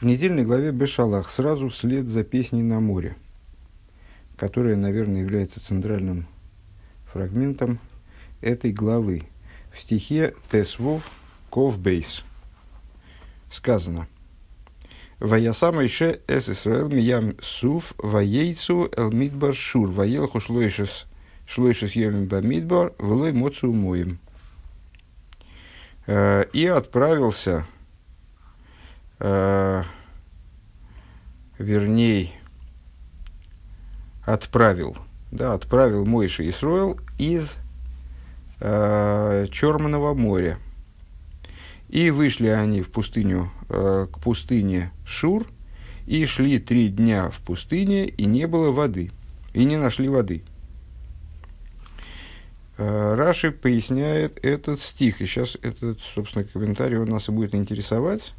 В 0.00 0.04
недельной 0.04 0.44
главе 0.44 0.70
Бешалах 0.70 1.28
сразу 1.28 1.70
вслед 1.70 2.06
за 2.06 2.22
песней 2.22 2.62
на 2.62 2.78
море, 2.78 3.16
которая, 4.36 4.76
наверное, 4.76 5.22
является 5.22 5.58
центральным 5.58 6.28
фрагментом 7.12 7.80
этой 8.40 8.72
главы. 8.72 9.24
В 9.72 9.80
стихе 9.80 10.34
Тесвов 10.52 11.10
Ковбейс 11.50 12.22
сказано 13.52 14.06
«Ваяса 15.18 15.72
Майше 15.72 16.20
эс 16.28 16.48
Исраэл 16.48 16.88
миям 16.88 17.34
суф 17.42 17.92
ваейцу 17.98 18.88
эл 18.96 19.10
мидбар 19.10 19.52
шур 19.52 19.90
ваелху 19.90 20.38
шлойшес 20.38 21.06
шлойшес 21.44 21.96
йомим 21.96 22.26
ба 22.26 22.40
мидбар 22.40 22.92
влой 22.98 23.32
моцу 23.32 23.72
моим». 23.72 24.20
Э, 26.06 26.44
и 26.52 26.66
отправился 26.66 27.66
э, 29.20 29.82
вернее, 31.58 32.30
отправил, 34.24 34.96
да, 35.30 35.54
отправил 35.54 36.04
Мойша 36.04 36.48
Исроил 36.48 36.98
из 37.18 37.56
э, 38.60 39.46
Черного 39.50 40.14
моря. 40.14 40.58
И 41.88 42.10
вышли 42.10 42.48
они 42.48 42.82
в 42.82 42.90
пустыню, 42.90 43.50
э, 43.70 44.06
к 44.12 44.18
пустыне 44.18 44.92
Шур, 45.06 45.46
и 46.06 46.24
шли 46.26 46.58
три 46.58 46.88
дня 46.88 47.30
в 47.30 47.40
пустыне, 47.40 48.06
и 48.06 48.26
не 48.26 48.46
было 48.46 48.70
воды, 48.70 49.10
и 49.54 49.64
не 49.64 49.76
нашли 49.76 50.08
воды. 50.08 50.42
Э, 52.76 53.14
Раши 53.14 53.50
поясняет 53.50 54.38
этот 54.44 54.80
стих, 54.80 55.22
и 55.22 55.26
сейчас 55.26 55.56
этот, 55.62 56.00
собственно, 56.00 56.44
комментарий 56.44 56.98
он 56.98 57.08
нас 57.08 57.28
и 57.28 57.32
будет 57.32 57.54
интересовать 57.54 58.34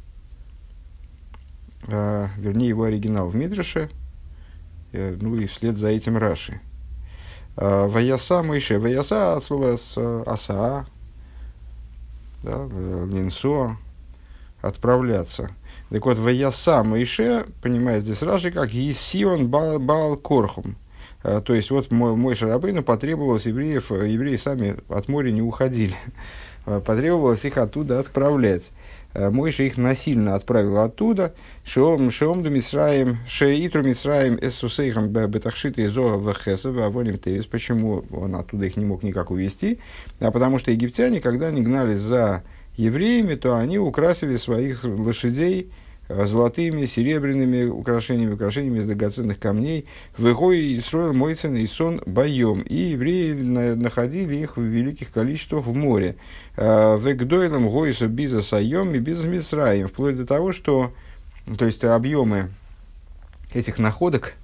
а, 1.88 2.28
вернее 2.36 2.68
его 2.68 2.84
оригинал 2.84 3.28
в 3.28 3.36
Мидреше, 3.36 3.90
э, 4.92 5.16
ну 5.20 5.36
и 5.36 5.46
вслед 5.46 5.78
за 5.78 5.88
этим 5.88 6.16
Раши. 6.16 6.60
А, 7.56 7.86
Ваяса 7.86 8.42
Мойше. 8.42 8.78
Ваяса 8.78 9.34
от 9.34 9.44
слова 9.44 9.76
с 9.76 9.96
аса, 10.26 10.86
да, 12.42 12.66
линсо, 13.06 13.76
отправляться. 14.60 15.50
Так 15.90 16.06
вот, 16.06 16.18
Ваяса 16.18 16.82
Мойше, 16.84 17.46
понимает 17.62 18.04
здесь 18.04 18.22
Раши, 18.22 18.50
как 18.50 18.72
Есион 18.72 19.48
Бал, 19.48 19.78
бал 19.78 20.16
Корхум. 20.16 20.76
А, 21.22 21.40
то 21.40 21.54
есть, 21.54 21.70
вот 21.70 21.90
мой, 21.90 22.14
мой 22.14 22.34
Шарабейну 22.34 22.82
потребовалось 22.82 23.46
евреев, 23.46 23.90
евреи 23.90 24.36
сами 24.36 24.76
от 24.88 25.08
моря 25.08 25.30
не 25.30 25.42
уходили. 25.42 25.96
Потребовалось 26.64 27.44
их 27.44 27.56
оттуда 27.56 28.00
отправлять. 28.00 28.70
Э, 29.12 29.30
Мойша 29.30 29.64
их 29.64 29.76
насильно 29.76 30.34
отправил 30.34 30.78
оттуда. 30.78 31.34
Шеом 31.64 32.10
шеом 32.10 32.42
до 32.42 32.50
Мисраем, 32.50 33.18
шеитру 33.26 33.82
Мисраем 33.82 34.38
эссусейхам 34.40 35.08
бетахшита 35.08 35.84
изога 35.86 36.14
вахесов 36.14 36.76
авоним 36.78 37.18
тевис. 37.18 37.46
Почему 37.46 38.04
он 38.10 38.34
оттуда 38.34 38.66
их 38.66 38.76
не 38.76 38.84
мог 38.84 39.02
никак 39.02 39.30
увести? 39.30 39.80
А 40.20 40.30
потому 40.30 40.58
что 40.58 40.70
египтяне, 40.70 41.20
когда 41.20 41.48
они 41.48 41.62
гнались 41.62 41.98
за 41.98 42.44
евреями, 42.76 43.34
то 43.34 43.56
они 43.56 43.78
украсили 43.78 44.36
своих 44.36 44.84
лошадей 44.84 45.70
золотыми, 46.10 46.86
серебряными 46.86 47.64
украшениями, 47.64 48.34
украшениями 48.34 48.78
из 48.78 48.86
драгоценных 48.86 49.38
камней. 49.38 49.86
Выгой 50.16 50.80
строил 50.84 51.12
Мойцен 51.12 51.56
и 51.56 51.66
сон 51.66 52.02
боем. 52.04 52.62
И 52.62 52.74
евреи 52.74 53.32
находили 53.32 54.36
их 54.36 54.56
в 54.56 54.62
великих 54.62 55.12
количествах 55.12 55.66
в 55.66 55.74
море. 55.74 56.16
Э, 56.56 56.98
Вегдойлом 56.98 57.68
Гойсу 57.68 58.08
Биза 58.08 58.42
Сайом 58.42 58.94
и 58.94 58.98
Биза 58.98 59.28
Мицраем. 59.28 59.88
Вплоть 59.88 60.16
до 60.16 60.26
того, 60.26 60.52
что 60.52 60.92
то 61.58 61.64
есть 61.64 61.84
объемы 61.84 62.50
этих 63.52 63.78
находок, 63.78 64.34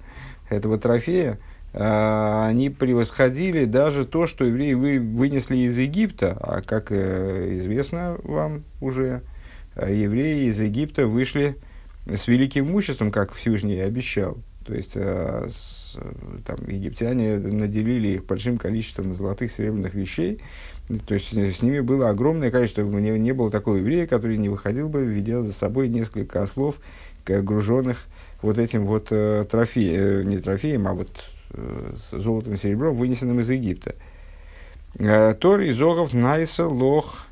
этого 0.49 0.77
трофея, 0.77 1.37
э, 1.73 2.43
они 2.47 2.69
превосходили 2.69 3.65
даже 3.65 4.05
то, 4.05 4.25
что 4.25 4.45
евреи 4.45 4.73
вы, 4.73 4.99
вынесли 4.99 5.57
из 5.57 5.77
Египта, 5.77 6.37
а 6.39 6.61
как 6.61 6.91
известно 6.91 8.17
вам 8.23 8.63
уже, 8.79 9.21
евреи 9.75 10.47
из 10.47 10.59
Египта 10.59 11.07
вышли 11.07 11.57
с 12.09 12.27
великим 12.27 12.67
имуществом, 12.67 13.11
как 13.11 13.33
Всевышний 13.33 13.79
обещал. 13.79 14.37
То 14.65 14.73
есть 14.73 14.91
э, 14.95 15.47
с, 15.49 15.97
там, 16.45 16.67
египтяне 16.67 17.37
наделили 17.37 18.09
их 18.09 18.25
большим 18.25 18.57
количеством 18.57 19.15
золотых, 19.15 19.51
серебряных 19.51 19.93
вещей. 19.93 20.39
То 21.05 21.13
есть 21.13 21.33
с 21.33 21.61
ними 21.61 21.79
было 21.81 22.09
огромное 22.09 22.51
количество. 22.51 22.83
Не, 22.83 23.17
не 23.19 23.33
было 23.33 23.51
такого 23.51 23.77
еврея, 23.77 24.07
который 24.07 24.37
не 24.37 24.49
выходил 24.49 24.89
бы, 24.89 25.05
ведя 25.05 25.41
за 25.41 25.53
собой 25.53 25.89
несколько 25.89 26.41
ослов, 26.41 26.75
груженных 27.25 28.05
вот 28.41 28.57
этим 28.57 28.85
вот 28.85 29.07
э, 29.11 29.45
трофеем, 29.49 29.99
э, 29.99 30.23
не 30.23 30.37
трофеем, 30.37 30.87
а 30.87 30.93
вот 30.93 31.09
э, 31.51 31.93
золотом 32.11 32.53
и 32.53 32.57
серебром, 32.57 32.95
вынесенным 32.95 33.39
из 33.39 33.49
Египта. 33.49 33.95
Э, 34.99 35.33
Тор 35.33 35.61
из 35.61 35.81
Огов 35.81 36.13
Найса 36.13 36.67
Лох 36.67 37.25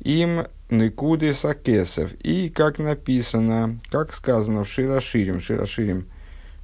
им 0.00 0.46
Никуды 0.70 1.32
Сакесов. 1.32 2.12
И 2.22 2.50
как 2.50 2.78
написано, 2.78 3.78
как 3.90 4.12
сказано 4.12 4.64
в 4.64 4.68
Широширим, 4.68 5.40
Широширим 5.40 6.06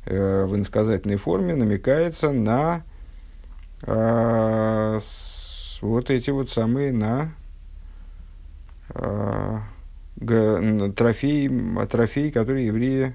э, 0.04 0.44
в 0.44 0.54
инсказательной 0.56 1.16
форме 1.16 1.54
намекается 1.54 2.31
на 2.31 2.82
э, 3.82 4.98
с, 5.00 5.78
вот 5.81 6.10
эти 6.10 6.31
вот 6.31 6.50
самые 6.50 6.92
на 6.92 7.32
э, 8.91 9.59
г, 10.16 10.92
трофеи, 10.94 11.86
трофеи, 11.86 12.31
которые 12.31 12.66
евреи 12.66 13.15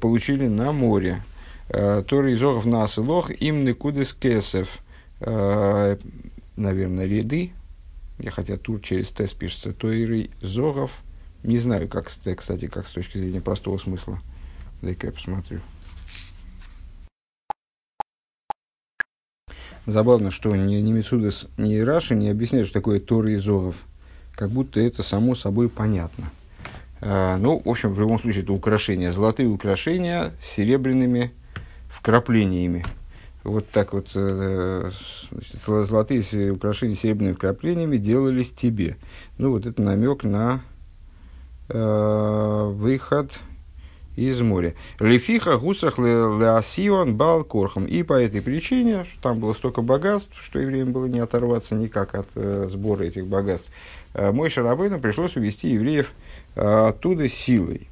получили 0.00 0.46
на 0.46 0.70
море. 0.70 1.22
Э, 1.68 2.04
Торы 2.06 2.34
изогов 2.34 2.64
нас 2.64 2.96
лох 2.96 3.30
им 3.30 3.64
никудес 3.64 4.12
кесов. 4.12 4.68
Э, 5.20 5.96
наверное, 6.54 7.06
ряды 7.06 7.52
хотя 8.30 8.56
тур 8.56 8.80
через 8.80 9.08
тест 9.08 9.36
пишется, 9.36 9.72
Тойры 9.72 10.30
Зогов. 10.40 10.92
Не 11.42 11.58
знаю, 11.58 11.88
как, 11.88 12.06
кстати, 12.06 12.66
как 12.68 12.86
с 12.86 12.90
точки 12.90 13.18
зрения 13.18 13.40
простого 13.40 13.76
смысла. 13.78 14.20
Дай-ка 14.80 15.08
я 15.08 15.12
посмотрю. 15.12 15.60
Забавно, 19.86 20.30
что 20.30 20.54
ни, 20.54 20.76
ни 20.76 20.92
Мицудес, 20.92 21.48
ни 21.56 21.76
Раши 21.78 22.14
не 22.14 22.28
объясняют, 22.28 22.68
что 22.68 22.78
такое 22.78 23.00
Торы 23.00 23.32
и 23.32 23.36
Зогов. 23.36 23.76
Как 24.32 24.50
будто 24.50 24.78
это 24.78 25.02
само 25.02 25.34
собой 25.34 25.68
понятно. 25.68 26.30
А, 27.00 27.36
ну, 27.36 27.60
в 27.64 27.68
общем, 27.68 27.92
в 27.92 27.98
любом 27.98 28.20
случае, 28.20 28.44
это 28.44 28.52
украшения. 28.52 29.10
Золотые 29.10 29.48
украшения 29.48 30.32
с 30.40 30.46
серебряными 30.46 31.32
вкраплениями 31.88 32.84
вот 33.44 33.68
так 33.70 33.92
вот 33.92 34.10
э, 34.14 34.90
значит, 35.30 35.56
золотые 35.88 36.52
украшения 36.52 36.96
серебряными 36.96 37.34
вкраплениями 37.34 37.96
делались 37.96 38.52
тебе. 38.52 38.96
Ну, 39.38 39.50
вот 39.50 39.66
это 39.66 39.82
намек 39.82 40.24
на 40.24 40.60
э, 41.68 42.72
выход 42.72 43.40
из 44.16 44.40
моря. 44.40 44.74
Лефиха 45.00 45.58
гусах 45.58 45.98
леасион 45.98 47.16
бал 47.16 47.44
корхом. 47.44 47.86
И 47.86 48.02
по 48.02 48.14
этой 48.14 48.42
причине, 48.42 49.04
что 49.04 49.22
там 49.22 49.40
было 49.40 49.54
столько 49.54 49.82
богатств, 49.82 50.32
что 50.38 50.58
евреям 50.58 50.92
было 50.92 51.06
не 51.06 51.20
оторваться 51.20 51.74
никак 51.74 52.14
от 52.14 52.28
э, 52.34 52.66
сбора 52.68 53.04
этих 53.04 53.26
богатств, 53.26 53.68
э, 54.14 54.30
мой 54.32 54.50
Шарабейну 54.50 55.00
пришлось 55.00 55.36
увести 55.36 55.70
евреев 55.70 56.12
э, 56.54 56.88
оттуда 56.88 57.28
силой. 57.28 57.88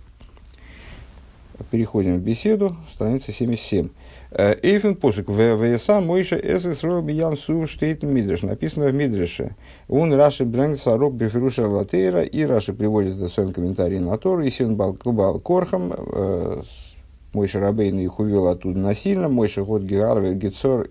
Переходим 1.70 2.16
в 2.16 2.22
беседу, 2.22 2.76
страница 2.92 3.32
77. 3.32 3.90
Эйфен 4.32 4.94
посук 4.94 5.28
веса 5.28 6.00
мойша 6.00 6.36
эс 6.36 6.64
исроил 6.64 7.02
биян 7.02 7.36
су 7.36 7.66
штейт 7.66 8.02
мидреш. 8.04 8.42
Написано 8.42 8.86
в 8.88 8.94
мидреше. 8.94 9.56
Он 9.88 10.12
Раши 10.14 10.44
брэнгт 10.44 10.80
сарок 10.80 11.14
бифруша 11.14 11.66
латейра. 11.66 12.22
И 12.22 12.44
Раши 12.44 12.72
приводит 12.72 13.16
это 13.16 13.28
в 13.28 13.32
своем 13.32 13.52
комментарии 13.52 13.98
на 13.98 14.16
Тору. 14.18 14.42
И 14.42 14.50
син 14.50 14.76
бал 14.76 14.94
корхам. 15.41 15.92
Мойша 17.32 17.60
Рабейн 17.60 17.98
их 17.98 18.21
увел 18.21 18.47
оттуда 18.47 18.78
насильно. 18.78 19.28
Мойша 19.28 19.65
ход 19.65 19.82
геарве 19.82 20.34
гецор 20.34 20.88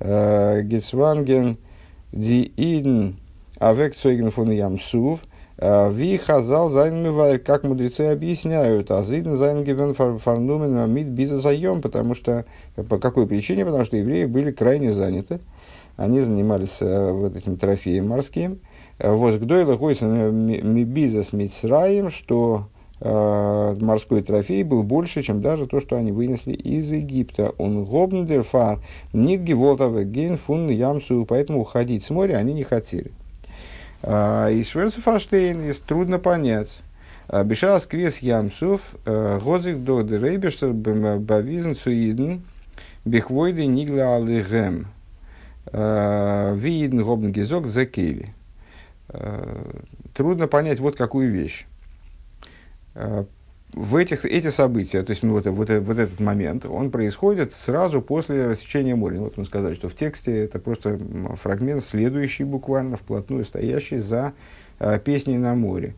гецванген 0.00 1.58
ди 2.12 2.42
идн 2.56 3.16
авек 3.58 3.96
цойген 3.96 4.30
фон 4.30 4.50
ямсув. 4.50 5.20
Э, 5.22 5.26
ווי 5.58 6.18
חז״ל 6.18 6.68
זאָגן 6.68 7.38
как 7.38 7.64
мудрецы 7.64 8.02
объясняют, 8.12 8.90
אַז 8.90 9.02
אידן 9.02 9.36
זיינען 9.36 9.64
געווען 9.64 9.94
פאַרנומען 9.94 10.92
מיט 10.92 11.06
ביזת 11.06 11.38
הים, 11.38 11.80
потому 11.80 12.14
что, 12.14 12.44
по 12.90 12.98
какой 12.98 13.26
причине? 13.26 13.64
Потому 13.64 13.84
что 13.86 13.96
евреи 13.96 14.26
были 14.26 14.50
крайне 14.50 14.92
заняты, 14.92 15.40
они 15.96 16.20
занимались 16.20 16.78
э, 16.80 17.10
вот 17.10 17.36
этим 17.36 17.56
трофеем 17.56 18.08
морским. 18.08 18.60
Э, 18.98 19.14
וואָס 19.14 19.36
גדולה 19.36 19.78
מביזת 19.78 21.32
מצרים, 21.32 22.10
что 22.10 22.68
э, 23.00 23.76
морской 23.80 24.22
трофей 24.22 24.62
был 24.62 24.82
больше, 24.82 25.22
чем 25.22 25.40
даже 25.40 25.66
то, 25.66 25.80
что 25.80 25.96
они 25.96 26.12
вынесли 26.12 26.52
из 26.52 26.90
Египта. 26.90 27.54
און 27.56 27.84
האָבן 27.84 28.21
דערפאַר, 28.21 28.80
ניט 29.14 29.54
געוואָלט 29.54 30.04
אַוועקגיין 30.04 30.36
פון 30.36 30.68
ים 30.68 30.87
סוף, 30.87 31.24
поэтому 31.26 31.62
уходить 31.62 32.04
с 32.04 32.10
моря 32.10 32.36
они 32.36 32.52
не 32.52 32.62
хотели. 32.62 33.12
А, 34.02 34.48
и 34.50 34.62
Шверцефаштейн 34.62 35.74
трудно 35.86 36.18
понять. 36.18 36.82
Бешас 37.44 37.86
крес 37.86 38.18
ямсуф, 38.18 38.94
годзик 39.04 39.78
до 39.78 40.02
дерейбештер 40.02 40.70
бавизн 40.72 41.72
цуиден, 41.74 42.42
бихвойды 43.04 43.66
нигла 43.66 44.16
алыгем. 44.16 44.86
Виден 45.72 47.02
гобн 47.02 47.32
гизок 47.32 47.66
за 47.66 47.86
кейли. 47.86 48.32
Трудно 50.14 50.46
понять 50.46 50.78
вот 50.78 50.96
какую 50.96 51.32
вещь 51.32 51.66
в 53.72 53.96
этих, 53.96 54.24
эти 54.24 54.48
события, 54.48 55.02
то 55.02 55.10
есть 55.10 55.22
ну, 55.22 55.32
вот, 55.32 55.46
вот, 55.46 55.70
вот 55.70 55.98
этот 55.98 56.20
момент, 56.20 56.64
он 56.64 56.90
происходит 56.90 57.52
сразу 57.52 58.00
после 58.00 58.48
рассечения 58.48 58.94
моря. 58.94 59.20
Вот 59.20 59.36
мы 59.36 59.44
сказали, 59.44 59.74
что 59.74 59.88
в 59.88 59.94
тексте 59.94 60.44
это 60.44 60.58
просто 60.58 60.98
фрагмент, 61.42 61.84
следующий 61.84 62.44
буквально, 62.44 62.96
вплотную 62.96 63.44
стоящий 63.44 63.98
за 63.98 64.32
э, 64.78 64.98
песней 64.98 65.36
на 65.36 65.54
море. 65.54 65.94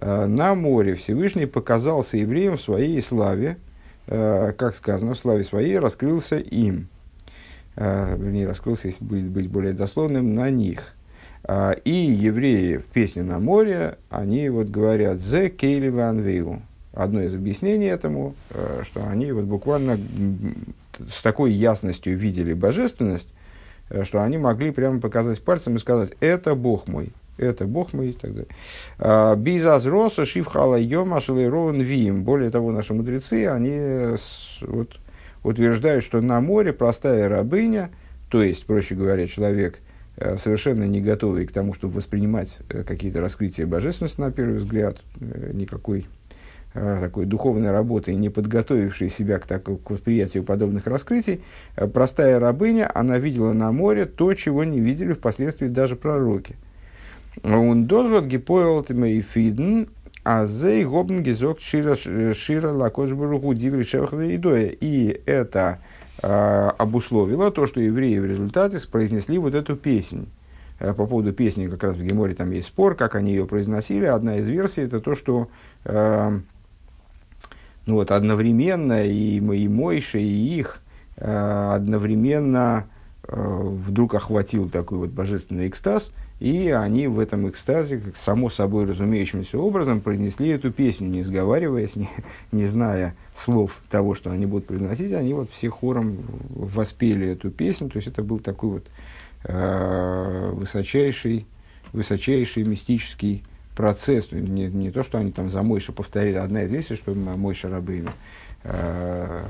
Э, 0.00 0.26
на 0.26 0.54
море 0.54 0.94
Всевышний 0.94 1.46
показался 1.46 2.16
евреям 2.16 2.56
в 2.56 2.62
своей 2.62 3.00
славе, 3.00 3.58
э, 4.06 4.52
как 4.56 4.74
сказано, 4.74 5.14
в 5.14 5.18
славе 5.18 5.44
своей 5.44 5.78
раскрылся 5.78 6.36
им. 6.36 6.88
Э, 7.76 8.16
вернее, 8.16 8.48
раскрылся, 8.48 8.88
если 8.88 9.04
будет 9.04 9.28
быть 9.28 9.48
более 9.48 9.72
дословным, 9.72 10.34
на 10.34 10.50
них. 10.50 10.94
Э, 11.44 11.74
и 11.84 11.92
евреи 11.92 12.78
в 12.78 12.86
песне 12.86 13.22
на 13.22 13.38
море, 13.38 13.98
они 14.08 14.48
вот 14.48 14.68
говорят 14.68 15.18
«Зе 15.18 15.48
кейли 15.48 15.90
ванвею», 15.90 16.62
одно 16.92 17.22
из 17.22 17.34
объяснений 17.34 17.86
этому, 17.86 18.34
э, 18.50 18.82
что 18.84 19.06
они 19.06 19.32
вот 19.32 19.44
буквально 19.44 19.98
с 21.08 21.22
такой 21.22 21.52
ясностью 21.52 22.16
видели 22.16 22.52
божественность, 22.52 23.32
э, 23.90 24.04
что 24.04 24.22
они 24.22 24.38
могли 24.38 24.70
прямо 24.70 25.00
показать 25.00 25.40
пальцем 25.42 25.76
и 25.76 25.78
сказать, 25.78 26.12
это 26.20 26.54
Бог 26.54 26.88
мой, 26.88 27.10
это 27.38 27.64
Бог 27.66 27.92
мой 27.92 28.10
и 28.10 28.12
так 28.12 28.32
далее. 28.32 28.48
А, 28.98 29.36
Бизазроса 29.36 30.24
шифхала 30.24 30.78
йома 30.78 31.20
шалейрован 31.20 31.80
вим. 31.80 32.24
Более 32.24 32.50
того, 32.50 32.72
наши 32.72 32.92
мудрецы, 32.92 33.46
они 33.46 34.16
вот, 34.62 34.98
утверждают, 35.42 36.04
что 36.04 36.20
на 36.20 36.40
море 36.40 36.72
простая 36.72 37.28
рабыня, 37.28 37.90
то 38.28 38.42
есть, 38.42 38.66
проще 38.66 38.94
говоря, 38.96 39.26
человек, 39.28 39.78
э, 40.16 40.36
совершенно 40.38 40.84
не 40.84 41.00
готовый 41.00 41.46
к 41.46 41.52
тому, 41.52 41.72
чтобы 41.72 41.94
воспринимать 41.94 42.58
какие-то 42.68 43.20
раскрытия 43.20 43.66
божественности 43.66 44.20
на 44.20 44.32
первый 44.32 44.58
взгляд, 44.58 44.98
никакой 45.20 46.06
такой 46.72 47.26
духовной 47.26 47.70
работы, 47.70 48.14
не 48.14 48.28
подготовившей 48.28 49.08
себя 49.08 49.38
к, 49.38 49.46
так, 49.46 49.64
к 49.64 49.90
восприятию 49.90 50.44
подобных 50.44 50.86
раскрытий, 50.86 51.40
э, 51.76 51.86
простая 51.88 52.38
рабыня, 52.38 52.90
она 52.94 53.18
видела 53.18 53.52
на 53.52 53.72
море 53.72 54.06
то, 54.06 54.32
чего 54.34 54.62
не 54.64 54.80
видели 54.80 55.12
впоследствии 55.12 55.66
даже 55.66 55.96
пророки. 55.96 56.56
Он 57.42 57.86
дозвод 57.86 58.26
гипоэл 58.26 58.82
и 58.82 59.20
фиден, 59.20 59.88
а 60.24 60.46
зей 60.46 60.84
гобн 60.84 61.22
гизок 61.22 61.60
шира 61.60 61.94
шира 61.96 62.72
лакошбуруху 62.72 63.54
диври 63.54 63.82
идоя. 63.82 64.66
И 64.66 65.22
это 65.26 65.78
а, 66.22 66.74
обусловило 66.76 67.50
то, 67.50 67.66
что 67.66 67.80
евреи 67.80 68.18
в 68.18 68.26
результате 68.26 68.78
произнесли 68.88 69.38
вот 69.38 69.54
эту 69.54 69.76
песнь. 69.76 70.28
По 70.78 71.06
поводу 71.06 71.32
песни 71.32 71.68
как 71.68 71.82
раз 71.82 71.96
в 71.96 72.02
Геморе 72.02 72.34
там 72.34 72.50
есть 72.52 72.68
спор, 72.68 72.94
как 72.94 73.14
они 73.14 73.32
ее 73.32 73.46
произносили. 73.46 74.06
Одна 74.06 74.36
из 74.36 74.48
версий 74.48 74.82
это 74.82 75.00
то, 75.00 75.14
что 75.14 75.48
ну 77.86 77.94
вот, 77.94 78.10
одновременно 78.10 79.04
и, 79.04 79.36
и 79.38 79.68
Мойша, 79.68 80.18
и 80.18 80.58
их 80.58 80.80
э, 81.16 81.70
одновременно 81.74 82.86
э, 83.24 83.60
вдруг 83.62 84.14
охватил 84.14 84.68
такой 84.68 84.98
вот 84.98 85.10
божественный 85.10 85.68
экстаз, 85.68 86.12
и 86.40 86.70
они 86.70 87.06
в 87.06 87.18
этом 87.18 87.48
экстазе, 87.48 87.98
как 87.98 88.16
само 88.16 88.48
собой 88.48 88.86
разумеющимся 88.86 89.58
образом, 89.58 90.00
произнесли 90.00 90.48
эту 90.48 90.72
песню, 90.72 91.08
не 91.08 91.22
сговариваясь, 91.22 91.96
не, 91.96 92.08
не 92.52 92.66
зная 92.66 93.14
слов 93.36 93.80
того, 93.90 94.14
что 94.14 94.30
они 94.30 94.46
будут 94.46 94.66
произносить, 94.66 95.12
они 95.12 95.34
вот 95.34 95.50
все 95.50 95.68
хором 95.68 96.18
воспели 96.50 97.28
эту 97.28 97.50
песню, 97.50 97.88
то 97.88 97.96
есть 97.96 98.08
это 98.08 98.22
был 98.22 98.38
такой 98.38 98.70
вот 98.70 98.84
э, 99.44 100.50
высочайший, 100.54 101.46
высочайший 101.92 102.64
мистический 102.64 103.44
процесс, 103.80 104.30
не, 104.30 104.66
не 104.66 104.90
то, 104.90 105.02
что 105.02 105.16
они 105.16 105.32
там 105.32 105.48
за 105.48 105.62
Мойша 105.62 105.90
повторили, 105.90 106.36
одна 106.36 106.64
из 106.64 106.70
вещей, 106.70 106.96
что 106.96 107.14
Мойша 107.14 107.70
Рабейну, 107.70 108.10
э, 108.62 109.42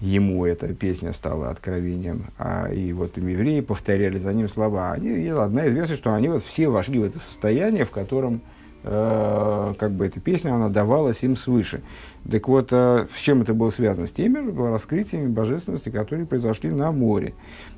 ему 0.00 0.44
эта 0.44 0.74
песня 0.74 1.14
стала 1.14 1.48
откровением, 1.48 2.26
а 2.36 2.70
и 2.70 2.92
вот 2.92 3.16
им 3.16 3.28
евреи 3.28 3.62
повторяли 3.62 4.18
за 4.18 4.34
ним 4.34 4.50
слова. 4.50 4.92
Они, 4.92 5.28
одна 5.28 5.64
из 5.64 5.72
версий, 5.72 5.94
что 5.94 6.12
они 6.12 6.28
вот 6.28 6.44
все 6.44 6.68
вошли 6.68 6.98
в 6.98 7.04
это 7.04 7.18
состояние, 7.18 7.86
в 7.86 7.90
котором 7.90 8.42
как 8.86 9.90
бы 9.92 10.06
эта 10.06 10.20
песня, 10.20 10.54
она 10.54 10.68
давалась 10.68 11.24
им 11.24 11.34
свыше. 11.34 11.80
Так 12.30 12.46
вот, 12.46 12.68
э, 12.70 13.06
с 13.12 13.20
чем 13.20 13.42
это 13.42 13.52
было 13.52 13.70
связано? 13.70 14.06
С 14.06 14.12
теми 14.12 14.38
раскрытиями 14.72 15.26
божественности, 15.26 15.88
которые 15.88 16.24
произошли 16.26 16.70
на 16.70 16.92
море. 16.92 17.34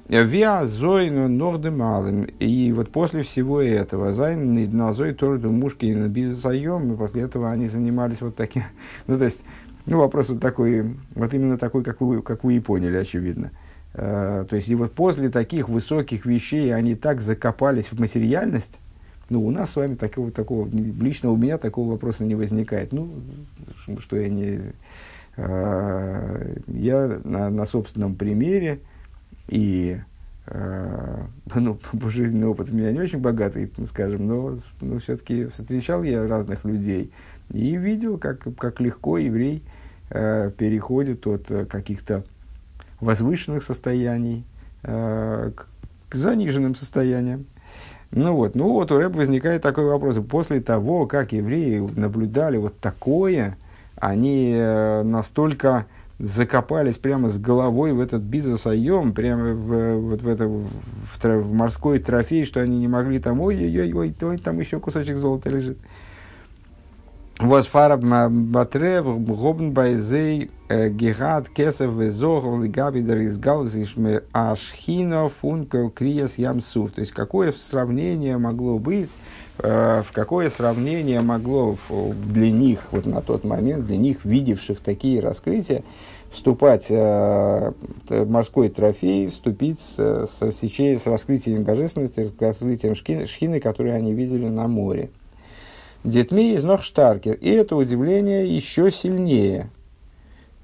Виа 0.08 0.66
зойну 0.66 1.28
нордемалым. 1.28 2.24
И 2.40 2.72
вот 2.72 2.90
после 2.90 3.22
всего 3.22 3.62
этого, 3.62 4.12
зайн 4.12 4.68
на 4.76 4.92
зой 4.92 5.14
торду 5.14 5.50
мушки 5.50 5.86
на 5.86 6.08
бизнесаем, 6.08 6.92
и 6.92 6.96
после 6.96 7.22
этого 7.22 7.50
они 7.50 7.68
занимались 7.68 8.20
вот 8.20 8.36
таким, 8.36 8.64
ну 9.06 9.16
то 9.16 9.24
есть, 9.24 9.40
ну 9.86 9.98
вопрос 9.98 10.28
вот 10.28 10.40
такой, 10.40 10.94
вот 11.14 11.32
именно 11.32 11.56
такой, 11.56 11.84
как 11.84 12.02
вы, 12.02 12.20
как 12.20 12.44
вы 12.44 12.56
и 12.56 12.60
поняли, 12.60 12.96
очевидно. 12.98 13.50
Uh, 13.94 14.44
то 14.44 14.54
есть, 14.54 14.68
и 14.68 14.74
вот 14.74 14.92
после 14.92 15.30
таких 15.30 15.68
высоких 15.68 16.26
вещей 16.26 16.72
они 16.72 16.94
так 16.94 17.20
закопались 17.20 17.86
в 17.86 17.98
материальность, 17.98 18.78
ну, 19.28 19.46
у 19.46 19.50
нас 19.50 19.70
с 19.70 19.76
вами 19.76 19.94
такого, 19.94 20.30
такого, 20.30 20.68
лично 20.68 21.30
у 21.30 21.36
меня 21.36 21.58
такого 21.58 21.92
вопроса 21.92 22.24
не 22.24 22.34
возникает. 22.34 22.92
Ну, 22.92 23.10
что 24.00 24.16
я 24.16 24.28
не... 24.28 24.72
Uh, 25.36 26.62
я 26.66 27.20
на, 27.22 27.48
на 27.48 27.64
собственном 27.64 28.16
примере, 28.16 28.80
и 29.48 30.00
э, 30.46 31.24
ну, 31.54 31.78
жизненный 32.06 32.48
опыт 32.48 32.70
у 32.70 32.74
меня 32.74 32.92
не 32.92 33.00
очень 33.00 33.20
богатый, 33.20 33.70
скажем, 33.86 34.26
но, 34.26 34.58
но 34.80 34.98
все-таки 34.98 35.46
встречал 35.46 36.02
я 36.02 36.26
разных 36.26 36.64
людей 36.64 37.12
и 37.52 37.76
видел, 37.76 38.18
как, 38.18 38.46
как 38.56 38.80
легко 38.80 39.18
еврей 39.18 39.62
э, 40.10 40.50
переходит 40.56 41.26
от 41.26 41.50
э, 41.50 41.64
каких-то 41.64 42.24
возвышенных 43.00 43.62
состояний 43.62 44.44
э, 44.82 45.52
к, 45.54 45.66
к 46.08 46.14
заниженным 46.14 46.74
состояниям. 46.74 47.46
Ну 48.10 48.34
вот, 48.34 48.54
ну 48.54 48.72
вот 48.72 48.90
у 48.90 48.96
Рэба 48.96 49.18
возникает 49.18 49.62
такой 49.62 49.84
вопрос. 49.84 50.16
После 50.28 50.60
того, 50.60 51.06
как 51.06 51.32
евреи 51.32 51.86
наблюдали 51.96 52.56
вот 52.56 52.78
такое, 52.78 53.56
они 53.96 54.54
э, 54.56 55.02
настолько 55.02 55.86
закопались 56.18 56.98
прямо 56.98 57.28
с 57.28 57.38
головой 57.38 57.92
в 57.92 58.00
этот 58.00 58.22
бизнес-айом, 58.22 59.12
прямо 59.12 59.52
в, 59.52 59.96
вот 59.98 60.22
в, 60.22 60.28
это, 60.28 60.48
в, 60.48 61.22
в 61.22 61.54
морской 61.54 61.98
трофей, 61.98 62.44
что 62.44 62.60
они 62.60 62.78
не 62.78 62.88
могли 62.88 63.20
там, 63.20 63.40
ой-ой-ой, 63.40 64.14
ой, 64.22 64.38
там 64.38 64.58
еще 64.58 64.80
кусочек 64.80 65.16
золота 65.16 65.50
лежит. 65.50 65.78
Вот 67.40 67.66
фараб 67.66 68.02
батре 68.02 69.00
гобн 69.00 69.70
байзей 69.70 70.50
э, 70.68 70.88
гигат 70.88 71.48
кесов 71.48 71.94
везох 71.94 72.44
лигаби 72.60 73.00
дарис 73.00 73.38
гаузиш 73.38 73.94
ашхина 74.32 75.28
функа 75.28 75.88
криес 75.88 76.36
ямсуф. 76.36 76.90
То 76.90 77.00
есть, 77.00 77.12
какое 77.12 77.52
сравнение 77.52 78.38
могло 78.38 78.80
быть, 78.80 79.10
э, 79.58 80.02
в 80.04 80.10
какое 80.10 80.50
сравнение 80.50 81.20
могло 81.20 81.78
для 81.88 82.50
них, 82.50 82.80
вот 82.90 83.06
на 83.06 83.20
тот 83.20 83.44
момент, 83.44 83.86
для 83.86 83.98
них, 83.98 84.24
видевших 84.24 84.80
такие 84.80 85.20
раскрытия, 85.20 85.84
вступать 86.32 86.86
э, 86.90 87.72
морской 88.08 88.68
трофей, 88.68 89.28
вступить 89.28 89.78
с, 89.78 90.26
с, 90.26 90.42
с 90.42 91.06
раскрытием 91.06 91.62
божественности, 91.62 92.24
с 92.24 92.42
раскрытием 92.42 92.96
шхины, 92.96 93.26
шхины, 93.26 93.60
которые 93.60 93.94
они 93.94 94.12
видели 94.12 94.48
на 94.48 94.66
море. 94.66 95.10
Детми 96.04 96.54
из 96.54 96.64
Нохштаркер. 96.64 97.34
И 97.34 97.50
это 97.50 97.76
удивление 97.76 98.46
еще 98.54 98.90
сильнее. 98.90 99.70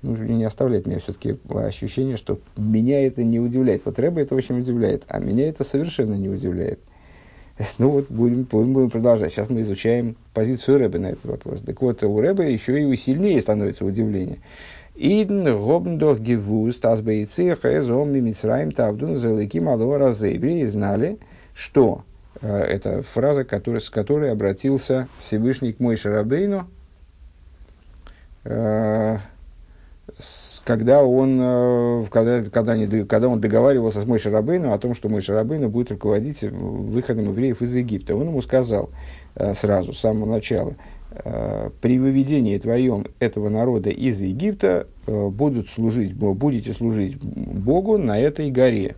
Ну, 0.02 0.16
не 0.16 0.44
оставляет 0.44 0.86
меня 0.86 1.00
все-таки 1.00 1.36
ощущение, 1.48 2.16
что 2.16 2.38
меня 2.56 3.06
это 3.06 3.24
не 3.24 3.40
удивляет. 3.40 3.82
Вот 3.84 3.98
Рэба 3.98 4.20
это 4.20 4.34
очень 4.34 4.58
удивляет, 4.58 5.04
а 5.08 5.18
меня 5.18 5.48
это 5.48 5.64
совершенно 5.64 6.14
не 6.14 6.28
удивляет. 6.28 6.78
Ну 7.78 7.90
вот, 7.90 8.10
будем, 8.10 8.42
будем 8.42 8.90
продолжать. 8.90 9.32
Сейчас 9.32 9.48
мы 9.48 9.62
изучаем 9.62 10.16
позицию 10.34 10.78
Рэба 10.78 10.98
на 10.98 11.06
этот 11.06 11.24
вопрос. 11.24 11.62
Так 11.62 11.80
вот, 11.80 12.02
у 12.02 12.20
Рэба 12.20 12.42
еще 12.42 12.82
и 12.82 12.96
сильнее 12.96 13.40
становится 13.40 13.84
удивление. 13.84 14.38
Иден 14.96 15.44
гобндох 15.44 16.20
гевуст 16.20 16.84
азбейцы 16.84 17.56
хэзом 17.56 18.12
мимисраим 18.12 18.70
тавдун 18.72 19.16
залыки 19.16 19.58
малого 19.58 19.98
разы. 19.98 20.28
Евреи 20.28 20.66
знали, 20.66 21.18
что 21.54 22.04
это 22.48 23.02
фраза, 23.02 23.44
который, 23.44 23.80
с 23.80 23.90
которой 23.90 24.30
обратился 24.30 25.08
Всевышний 25.20 25.72
к 25.72 25.80
Мой 25.80 25.96
Шарабейну, 25.96 26.68
э, 28.44 29.18
когда 30.64 31.02
он, 31.02 31.38
э, 31.40 32.04
когда, 32.10 32.42
когда, 32.44 32.72
они, 32.72 33.04
когда 33.04 33.28
он 33.28 33.40
договаривался 33.40 34.00
с 34.00 34.06
Мой 34.06 34.18
Шарабейну 34.18 34.72
о 34.72 34.78
том, 34.78 34.94
что 34.94 35.08
Мой 35.08 35.22
Шарабейну 35.22 35.68
будет 35.68 35.90
руководить 35.90 36.42
выходом 36.42 37.26
евреев 37.26 37.62
из 37.62 37.74
Египта. 37.74 38.14
Он 38.14 38.28
ему 38.28 38.42
сказал 38.42 38.90
сразу, 39.54 39.92
с 39.92 40.00
самого 40.00 40.30
начала, 40.30 40.74
э, 41.10 41.70
при 41.80 41.98
выведении 41.98 42.58
твоем 42.58 43.06
этого 43.20 43.48
народа 43.48 43.90
из 43.90 44.20
Египта 44.20 44.86
э, 45.06 45.28
будут 45.28 45.70
служить, 45.70 46.14
будете 46.14 46.72
служить 46.72 47.16
Богу 47.16 47.98
на 47.98 48.18
этой 48.18 48.50
горе. 48.50 48.96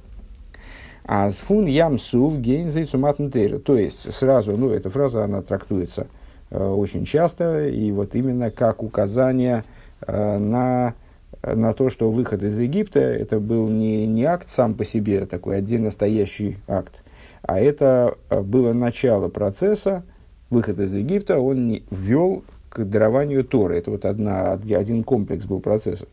А 1.08 1.30
с 1.30 1.38
фун 1.38 1.66
ямсув 1.66 2.40
гейнзей 2.40 2.84
цуматнтейра. 2.84 3.60
То 3.60 3.76
есть, 3.76 4.12
сразу, 4.12 4.56
ну, 4.56 4.70
эта 4.70 4.90
фраза, 4.90 5.22
она 5.22 5.40
трактуется 5.40 6.08
э, 6.50 6.58
очень 6.58 7.04
часто, 7.04 7.68
и 7.68 7.92
вот 7.92 8.16
именно 8.16 8.50
как 8.50 8.82
указание 8.82 9.62
э, 10.04 10.38
на, 10.38 10.94
на 11.42 11.72
то, 11.74 11.90
что 11.90 12.10
выход 12.10 12.42
из 12.42 12.58
Египта, 12.58 12.98
это 12.98 13.38
был 13.38 13.68
не, 13.68 14.04
не 14.04 14.24
акт 14.24 14.48
сам 14.50 14.74
по 14.74 14.84
себе, 14.84 15.26
такой 15.26 15.58
отдельно 15.58 15.92
стоящий 15.92 16.58
акт, 16.66 17.04
а 17.42 17.60
это 17.60 18.16
э, 18.28 18.40
было 18.40 18.72
начало 18.72 19.28
процесса, 19.28 20.02
выход 20.50 20.80
из 20.80 20.92
Египта, 20.92 21.38
он 21.38 21.82
ввел 21.88 22.42
к 22.68 22.84
дарованию 22.84 23.44
Торы. 23.44 23.78
Это 23.78 23.92
вот 23.92 24.04
одна, 24.04 24.52
один 24.52 25.04
комплекс 25.04 25.44
был 25.44 25.60
процессов. 25.60 26.08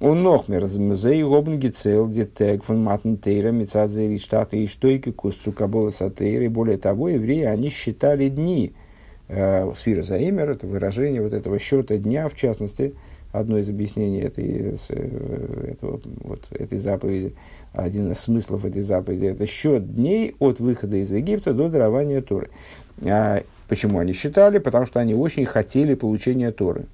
Он 0.00 0.22
нохмер, 0.22 0.66
зей 0.68 1.24
гобн 1.24 1.58
гицел, 1.58 2.08
детек 2.08 2.62
фон 2.62 2.84
матн 2.84 3.16
тейра, 3.16 3.50
мецадзе 3.50 4.16
штата 4.16 4.56
и 4.56 4.68
штойки 4.68 5.10
кусцу 5.10 5.50
кабола 5.50 5.90
сатейры. 5.90 6.48
Более 6.48 6.78
того, 6.78 7.08
евреи, 7.08 7.42
они 7.42 7.68
считали 7.68 8.28
дни. 8.28 8.74
Э, 9.28 9.70
сфера 9.74 10.02
Заимер, 10.02 10.50
это 10.50 10.68
выражение 10.68 11.20
вот 11.20 11.32
этого 11.32 11.58
счета 11.58 11.98
дня, 11.98 12.28
в 12.28 12.36
частности, 12.36 12.94
одно 13.32 13.58
из 13.58 13.68
объяснений 13.68 14.20
этой, 14.20 14.76
э, 14.88 15.70
этого, 15.72 16.00
вот, 16.22 16.46
этой 16.50 16.78
заповеди, 16.78 17.34
один 17.72 18.12
из 18.12 18.20
смыслов 18.20 18.64
этой 18.64 18.82
заповеди, 18.82 19.26
это 19.26 19.46
счет 19.46 19.94
дней 19.94 20.34
от 20.38 20.60
выхода 20.60 20.96
из 20.96 21.10
Египта 21.12 21.52
до 21.52 21.68
дарования 21.68 22.22
Торы. 22.22 22.48
А, 23.04 23.42
почему 23.68 23.98
они 23.98 24.12
считали? 24.12 24.58
Потому 24.58 24.86
что 24.86 25.00
они 25.00 25.14
очень 25.14 25.44
хотели 25.44 25.94
получения 25.94 26.52
Торы. 26.52 26.86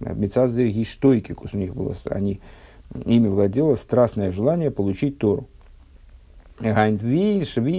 Мецадзе 0.00 0.68
Гиштойкикус, 0.68 1.54
у 1.54 1.58
них 1.58 1.74
было, 1.74 1.94
они, 2.06 2.40
ими 3.04 3.28
владело 3.28 3.74
страстное 3.74 4.30
желание 4.30 4.70
получить 4.70 5.18
Тору. 5.18 5.48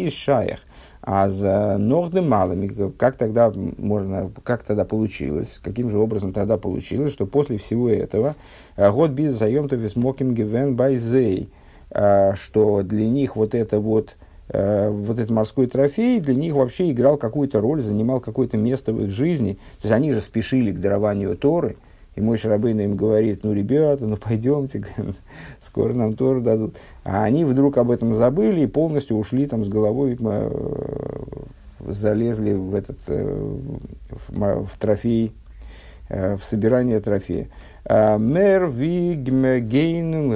Шаях. 0.10 0.60
А 1.02 1.30
за 1.30 1.78
нордым 1.78 2.30
малыми, 2.30 2.92
как 2.98 3.16
тогда 3.16 3.52
можно, 3.78 4.32
как 4.44 4.64
тогда 4.64 4.84
получилось, 4.84 5.60
каким 5.64 5.90
же 5.90 5.98
образом 5.98 6.34
тогда 6.34 6.58
получилось, 6.58 7.14
что 7.14 7.26
после 7.26 7.58
всего 7.58 7.90
этого 7.90 8.36
э, 8.76 8.92
год 8.92 9.12
без 9.12 9.34
заемта 9.34 9.78
весмоким 9.78 10.34
гивен 10.34 10.76
байзей, 10.76 11.50
э, 11.90 12.34
что 12.36 12.84
для 12.84 13.08
них 13.08 13.38
вот 13.38 13.56
это 13.56 13.80
вот, 13.80 14.18
вот 14.52 15.20
этот 15.20 15.30
морской 15.30 15.68
трофей 15.68 16.20
для 16.20 16.34
них 16.34 16.54
вообще 16.54 16.92
играл 16.92 17.18
какую-то 17.18 17.60
роль, 17.60 17.82
занимал 17.82 18.20
какое-то 18.20 18.58
место 18.58 18.94
в 18.94 19.04
их 19.04 19.12
жизни. 19.12 19.54
То 19.82 19.88
есть 19.88 19.94
они 19.94 20.12
же 20.12 20.22
спешили 20.22 20.72
к 20.72 20.80
дарованию 20.80 21.38
Торы, 21.38 21.78
и 22.20 22.22
мой 22.22 22.38
Шарабейна 22.38 22.82
им 22.82 22.98
говорит, 22.98 23.44
ну, 23.44 23.54
ребята, 23.54 24.06
ну, 24.06 24.18
пойдемте, 24.18 24.84
скоро 25.62 25.94
нам 25.94 26.16
Тору 26.16 26.42
дадут. 26.42 26.76
А 27.06 27.24
они 27.24 27.46
вдруг 27.46 27.78
об 27.78 27.92
этом 27.92 28.14
забыли 28.14 28.62
и 28.62 28.68
полностью 28.68 29.16
ушли 29.16 29.48
там 29.48 29.64
с 29.64 29.70
головой, 29.70 30.18
э, 30.20 30.52
залезли 31.88 32.54
в 32.54 32.76
этот, 32.76 32.98
э, 33.08 33.58
в, 34.28 34.66
в 34.66 34.78
трофей, 34.78 35.32
э, 36.10 36.36
в 36.36 36.44
собирание 36.44 37.00
трофея. 37.00 37.48
А, 37.86 38.18
Мэр 38.18 38.70
вигм 38.70 39.60
гейнен 39.62 40.32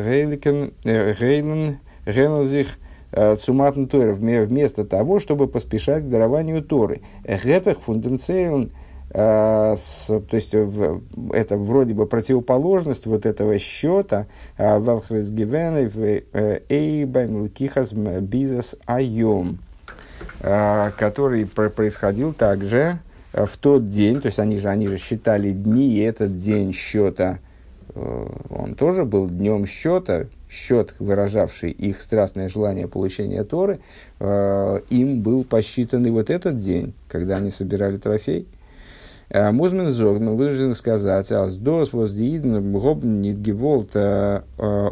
гейлен 0.85 1.79
геназих 2.05 2.67
цуматн 3.13 3.85
Тора, 3.85 4.13
вместо 4.13 4.85
того, 4.85 5.19
чтобы 5.19 5.47
поспешать 5.47 6.03
к 6.03 6.09
дарованию 6.09 6.63
Торы. 6.63 7.01
Гепех 7.23 7.79
фундамцейлен– 7.81 8.71
Э, 9.15 9.75
то 10.09 10.35
есть 10.35 10.55
это 10.55 11.57
вроде 11.57 11.93
бы 11.93 12.07
противоположность 12.07 13.05
вот 13.05 13.27
этого 13.27 13.59
счета 13.59 14.25
э, 14.57 14.79
Велхрес 14.79 15.29
Гивенев 15.29 15.95
э, 15.97 16.61
Эйбен 16.67 17.49
Кихас 17.49 17.93
Бизнес 17.93 18.75
Айом, 18.85 19.59
который 20.39 21.45
происходил 21.45 22.33
также 22.33 22.99
в 23.33 23.57
тот 23.59 23.89
день, 23.89 24.19
то 24.19 24.27
есть 24.27 24.39
они 24.39 24.57
же, 24.57 24.69
они 24.69 24.87
же 24.87 24.97
считали 24.97 25.51
дни, 25.51 25.95
и 25.95 25.99
этот 25.99 26.37
день 26.37 26.73
счета, 26.73 27.39
он 27.93 28.75
тоже 28.75 29.05
был 29.05 29.27
днем 29.27 29.65
счета, 29.65 30.27
счет, 30.53 30.95
выражавший 30.99 31.71
их 31.71 31.99
страстное 31.99 32.47
желание 32.47 32.87
получения 32.87 33.43
Торы, 33.43 33.79
им 34.19 35.21
был 35.21 35.43
посчитан 35.43 36.05
и 36.05 36.09
вот 36.09 36.29
этот 36.29 36.59
день, 36.59 36.93
когда 37.07 37.37
они 37.37 37.49
собирали 37.49 37.97
трофей– 37.97 38.47
Э, 39.33 39.51
Музмен 39.51 39.91
зог, 39.91 40.19
мы 40.19 40.35
вынуждены 40.35 40.75
сказать, 40.75 41.31
was 41.31 42.13
die 42.13 42.35
Iden 42.35 42.71
гобн 42.71 43.21
nicht 43.21 43.41
gewollt 43.41 43.95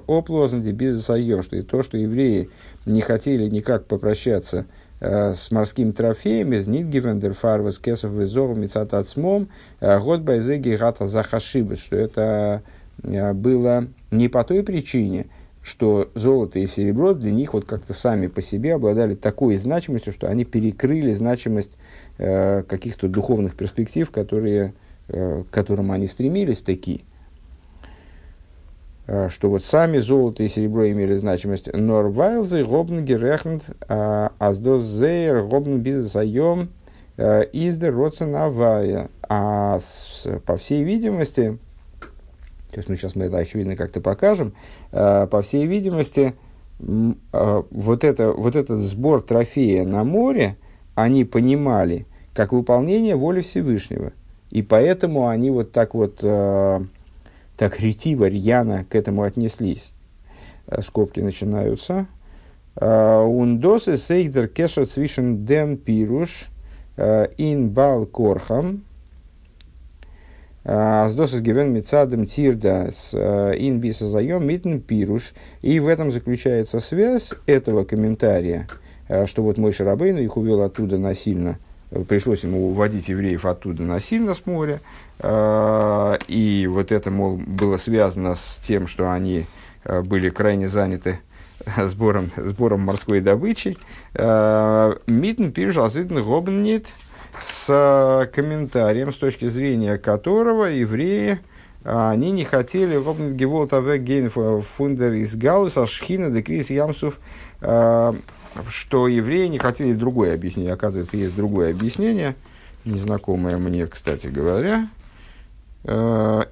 оплозен 0.08 0.63
die 0.63 0.72
бизнес 0.72 1.03
что 1.46 1.56
и 1.56 1.62
то, 1.62 1.84
что 1.84 1.98
евреи 1.98 2.50
не 2.88 3.01
хотели 3.01 3.48
никак 3.48 3.86
попрощаться 3.86 4.65
э, 5.00 5.36
с 5.36 5.51
морским 5.51 5.91
трофеем 5.91 6.53
из 6.53 6.68
Нидгивендер 6.68 7.34
Фарвас 7.36 7.77
Кесов 7.77 8.13
Визору 8.13 8.56
Мицат 8.56 8.96
Ацмом 8.96 9.48
э, 9.80 10.00
год 10.00 10.22
Байзеги 10.22 10.75
Гата 10.75 11.06
Захашибас, 11.06 11.77
что 11.77 11.96
это 11.96 12.63
было 13.03 13.86
не 14.12 14.27
по 14.27 14.44
той 14.44 14.63
причине, 14.63 15.25
что 15.63 16.10
золото 16.15 16.60
и 16.60 16.68
серебро 16.68 17.13
для 17.13 17.32
них 17.32 17.53
вот 17.53 17.65
как-то 17.65 17.94
сами 17.94 18.27
по 18.27 18.41
себе 18.41 18.75
обладали 18.75 19.15
такой 19.15 19.56
значимостью, 19.58 20.13
что 20.13 20.27
они 20.27 20.44
перекрыли 20.44 21.13
значимость 21.13 21.77
э, 22.18 22.63
каких-то 22.63 23.08
духовных 23.08 23.56
перспектив, 23.56 24.10
которые, 24.10 24.74
э, 25.08 25.44
к 25.50 25.53
которым 25.53 25.91
они 25.91 26.08
стремились, 26.08 26.62
такие. 26.62 27.01
Э, 29.08 29.27
что 29.30 29.50
вот 29.50 29.65
сами 29.65 29.98
золото 29.98 30.41
и 30.44 30.48
серебро 30.48 30.89
имели 30.89 31.15
значимость. 31.15 31.74
Нор 31.74 32.08
вайлзы 32.08 32.63
гобн 32.63 33.03
герехнт 33.03 33.70
а, 33.89 34.32
аздос 34.39 34.84
гобн 34.89 35.80
бизнесайом 35.80 36.70
э, 37.18 37.44
издер 37.51 37.94
родсен 37.96 38.36
авая. 38.36 39.10
А 39.27 39.80
по 40.46 40.58
всей 40.58 40.84
видимости, 40.84 41.58
то 42.72 42.78
есть, 42.78 42.88
ну, 42.88 42.96
сейчас 42.96 43.16
мы 43.16 43.25
это, 43.25 43.38
очевидно, 43.38 43.75
как-то 43.75 44.00
покажем. 44.00 44.54
Э, 44.92 45.28
по 45.28 45.42
всей 45.42 45.68
видимости, 45.68 46.34
э, 46.80 47.63
вот, 47.70 48.04
это, 48.04 48.32
вот 48.32 48.56
этот 48.56 48.82
сбор 48.82 49.22
трофея 49.22 49.86
на 49.86 50.04
море 50.04 50.56
они 50.96 51.25
понимали 51.25 52.06
как 52.34 52.54
выполнение 52.54 53.16
воли 53.16 53.42
Всевышнего. 53.42 54.13
И 54.51 54.62
поэтому 54.62 55.28
они 55.28 55.51
вот 55.51 55.74
так 55.74 55.94
вот, 55.94 56.20
э, 56.22 56.80
так 57.58 57.80
ретиво, 57.82 58.25
рьяно 58.25 58.86
к 58.86 58.96
этому 58.96 59.24
отнеслись. 59.24 59.92
Скобки 60.80 61.20
начинаются. 61.20 62.08
Ундосы 62.75 63.98
сейдер 63.98 64.48
кеша 64.48 64.86
свишен 64.86 65.46
дем 65.46 65.75
пируш 65.75 66.48
ин 66.98 67.70
бал 67.70 68.06
корхам 68.06 68.84
Аздосас 70.63 71.41
гивен 71.41 71.74
мецадом 71.74 72.27
тирда 72.27 72.89
с 72.94 73.12
э, 73.13 73.53
инбиса 73.58 74.08
заем 74.08 74.46
митн 74.46 74.77
пируш. 74.77 75.34
И 75.62 75.80
в 75.80 75.88
этом 75.88 76.12
заключается 76.12 76.80
связь 76.80 77.34
этого 77.48 77.84
комментария, 77.84 78.68
э, 79.08 79.25
что 79.25 79.41
вот 79.41 79.58
мой 79.58 79.72
Шарабейн 79.72 80.20
их 80.20 80.38
увел 80.38 80.62
оттуда 80.62 81.00
насильно, 81.00 81.58
пришлось 82.08 82.44
ему 82.44 82.70
уводить 82.70 83.10
евреев 83.10 83.46
оттуда 83.46 83.82
насильно 83.82 84.36
с 84.36 84.46
моря. 84.46 84.80
Э, 85.18 86.18
и 86.27 86.68
вот 86.70 86.91
это, 86.91 87.10
мол, 87.10 87.38
было 87.38 87.77
связано 87.77 88.36
с 88.36 88.60
тем, 88.63 88.86
что 88.86 89.12
они 89.12 89.48
были 89.84 90.30
крайне 90.30 90.68
заняты 90.68 91.22
сбором, 91.75 92.30
сбором 92.38 92.82
морской 92.82 93.20
добычи. 93.20 93.77
Митн 94.13 95.50
пируш 95.50 95.77
азидн 95.77 96.22
гобнит– 96.22 96.86
с 97.39 98.29
комментарием, 98.33 99.13
с 99.13 99.17
точки 99.17 99.47
зрения 99.47 99.97
которого 99.97 100.65
евреи, 100.65 101.39
а, 101.83 102.11
они 102.11 102.31
не 102.31 102.43
хотели 102.43 102.95
Геволт 103.33 103.73
Авек 103.73 104.01
Гейн 104.01 104.29
Фундер 104.29 105.13
из 105.13 105.35
Галуса 105.35 105.85
Шхина 105.85 106.29
Декрис 106.29 106.69
Ямсов, 106.69 107.19
а, 107.61 108.15
что 108.69 109.07
евреи 109.07 109.47
не 109.47 109.57
хотели 109.57 109.93
другое 109.93 110.35
объяснение. 110.35 110.73
Оказывается, 110.73 111.17
есть 111.17 111.35
другое 111.35 111.71
объяснение, 111.71 112.35
незнакомое 112.85 113.57
мне, 113.57 113.88
кстати 113.88 114.27
говоря. 114.27 114.89
А, 115.85 116.47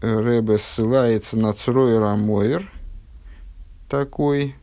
Рэбе 0.00 0.58
ссылается 0.58 1.38
на 1.38 1.54
Цройера 1.54 2.14
Мойер, 2.14 2.70
такой, 3.88 4.54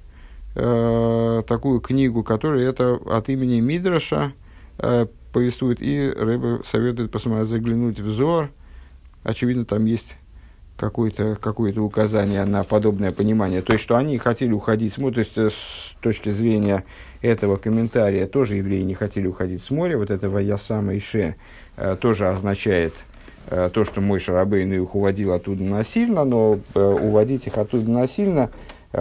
такую 0.54 1.80
книгу, 1.80 2.24
которая 2.24 2.70
это 2.70 3.00
от 3.08 3.30
имени 3.30 3.60
Мидраша 3.60 4.34
повествует, 5.32 5.82
и 5.82 6.10
Рэбе 6.10 6.64
советует 6.64 7.12
посмотреть, 7.12 7.48
заглянуть 7.48 8.00
в 8.00 8.06
взор. 8.06 8.50
Очевидно, 9.24 9.66
там 9.66 9.86
есть 9.86 10.16
какое-то 10.82 11.38
какое 11.40 11.74
указание 11.80 12.44
на 12.46 12.64
подобное 12.64 13.12
понимание. 13.12 13.62
То 13.62 13.74
есть, 13.74 13.84
что 13.84 13.98
они 13.98 14.18
хотели 14.18 14.52
уходить 14.52 14.94
с 14.94 14.98
моря, 14.98 15.14
то 15.14 15.20
есть, 15.20 15.38
э, 15.38 15.50
с 15.50 15.94
точки 16.02 16.32
зрения 16.32 16.84
этого 17.22 17.58
комментария, 17.58 18.26
тоже 18.26 18.56
евреи 18.56 18.82
не 18.82 18.96
хотели 18.96 19.28
уходить 19.28 19.62
с 19.62 19.70
моря. 19.70 19.98
Вот 19.98 20.10
это 20.10 20.28
«Ваясама 20.28 20.98
Ише» 20.98 21.36
э, 21.78 21.96
тоже 22.02 22.28
означает 22.30 22.94
э, 23.48 23.70
то, 23.72 23.86
что 23.86 24.02
мой 24.02 24.20
Шарабейн 24.20 24.74
их 24.74 24.96
уводил 24.96 25.34
оттуда 25.34 25.64
насильно, 25.64 26.26
но 26.26 26.60
уводить 26.74 27.46
их 27.46 27.58
оттуда 27.58 27.90
насильно 27.90 28.50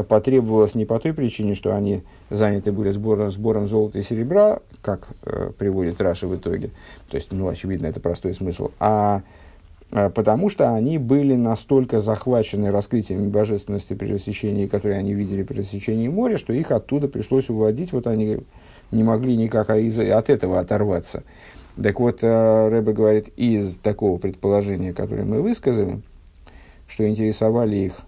потребовалось 0.08 0.74
не 0.74 0.84
по 0.84 0.98
той 0.98 1.12
причине, 1.12 1.54
что 1.54 1.74
они 1.74 2.02
заняты 2.30 2.72
были 2.72 2.90
сбором, 2.90 3.30
сбором 3.30 3.68
золота 3.68 3.98
и 3.98 4.02
серебра, 4.02 4.60
как 4.82 5.08
э, 5.24 5.50
приводит 5.56 6.00
Раша 6.00 6.26
в 6.26 6.36
итоге, 6.36 6.70
то 7.10 7.16
есть, 7.16 7.32
ну, 7.32 7.48
очевидно, 7.48 7.86
это 7.86 8.00
простой 8.00 8.34
смысл, 8.34 8.70
а 8.78 9.22
Э, 9.92 10.10
потому 10.10 10.48
что 10.48 10.72
они 10.74 10.98
были 10.98 11.34
настолько 11.34 12.00
захвачены 12.00 12.70
раскрытиями 12.70 13.28
божественности 13.28 13.94
при 13.94 14.12
рассечении, 14.12 14.66
которые 14.66 14.98
они 14.98 15.14
видели 15.14 15.42
при 15.42 15.58
рассечении 15.58 16.08
моря, 16.08 16.36
что 16.36 16.52
их 16.52 16.70
оттуда 16.70 17.08
пришлось 17.08 17.50
уводить, 17.50 17.92
вот 17.92 18.06
они 18.06 18.38
не 18.90 19.02
могли 19.02 19.36
никак 19.36 19.70
от 19.70 20.30
этого 20.30 20.60
оторваться. 20.60 21.22
Так 21.82 22.00
вот, 22.00 22.18
э, 22.22 22.68
Рэбе 22.68 22.92
говорит, 22.92 23.28
из 23.36 23.76
такого 23.76 24.18
предположения, 24.18 24.92
которое 24.92 25.24
мы 25.24 25.40
высказали, 25.40 26.00
что 26.86 27.08
интересовали 27.08 27.76
их 27.76 28.00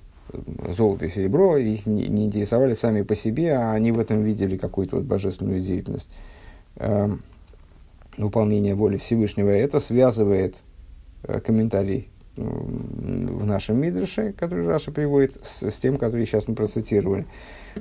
золото 0.69 1.07
и 1.07 1.09
серебро, 1.09 1.57
их 1.57 1.87
не, 1.87 2.09
не 2.09 2.27
интересовали 2.27 2.75
сами 2.75 3.03
по 3.03 3.15
себе, 3.15 3.55
а 3.55 3.73
они 3.73 3.93
в 3.93 3.99
этом 3.99 4.23
видели 4.23 4.57
какую-то 4.57 4.97
вот 4.97 5.05
божественную 5.05 5.61
деятельность, 5.61 6.09
э, 6.77 7.11
выполнение 8.17 8.75
воли 8.75 8.99
Всевышнего. 8.99 9.51
Это 9.51 9.81
связывает 9.81 10.57
Э, 11.25 11.41
комментарий 11.41 12.09
в 12.35 13.45
нашем 13.45 13.79
Мидрше, 13.79 14.33
который 14.33 14.67
Раша 14.67 14.91
приводит, 14.91 15.37
с, 15.45 15.63
с 15.63 15.75
тем, 15.77 15.99
который 15.99 16.27
сейчас 16.27 16.49
мы 16.49 16.55
процитировали. 16.55 17.23
Э, 17.23 17.27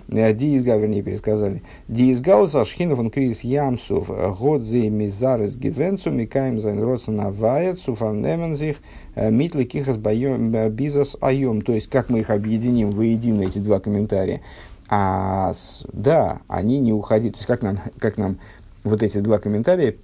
Диизга, 0.08 0.78
вернее, 0.78 1.02
пересказали. 1.02 1.62
Диизгауза 1.88 2.66
шхинов 2.66 3.00
он 3.00 3.10
крис 3.10 3.42
ямсов 3.42 4.10
э, 4.10 4.34
годзе 4.38 4.90
мизарес 4.90 5.56
гивенцу 5.56 6.12
микаем 6.12 6.60
зайн 6.60 6.82
родсен 6.82 7.20
авает 7.20 7.80
суфан 7.80 8.22
немензих 8.22 8.78
митли 9.16 9.64
кихас 9.64 9.98
бизнес 9.98 11.18
айом. 11.22 11.62
То 11.62 11.74
есть, 11.74 11.90
как 11.90 12.10
мы 12.10 12.20
их 12.20 12.30
объединим 12.30 12.92
воедино, 12.92 13.44
эти 13.44 13.60
два 13.60 13.80
комментария. 13.80 14.42
А, 14.88 15.54
да, 15.94 16.42
они 16.48 16.80
не 16.80 16.94
уходили. 16.94 17.32
То 17.32 17.38
есть, 17.38 17.48
как 17.48 17.62
нам, 17.62 17.80
как 18.00 18.18
нам 18.18 18.38
вот 18.84 19.04
эти 19.04 19.20
два 19.20 19.40
комментария 19.40 19.96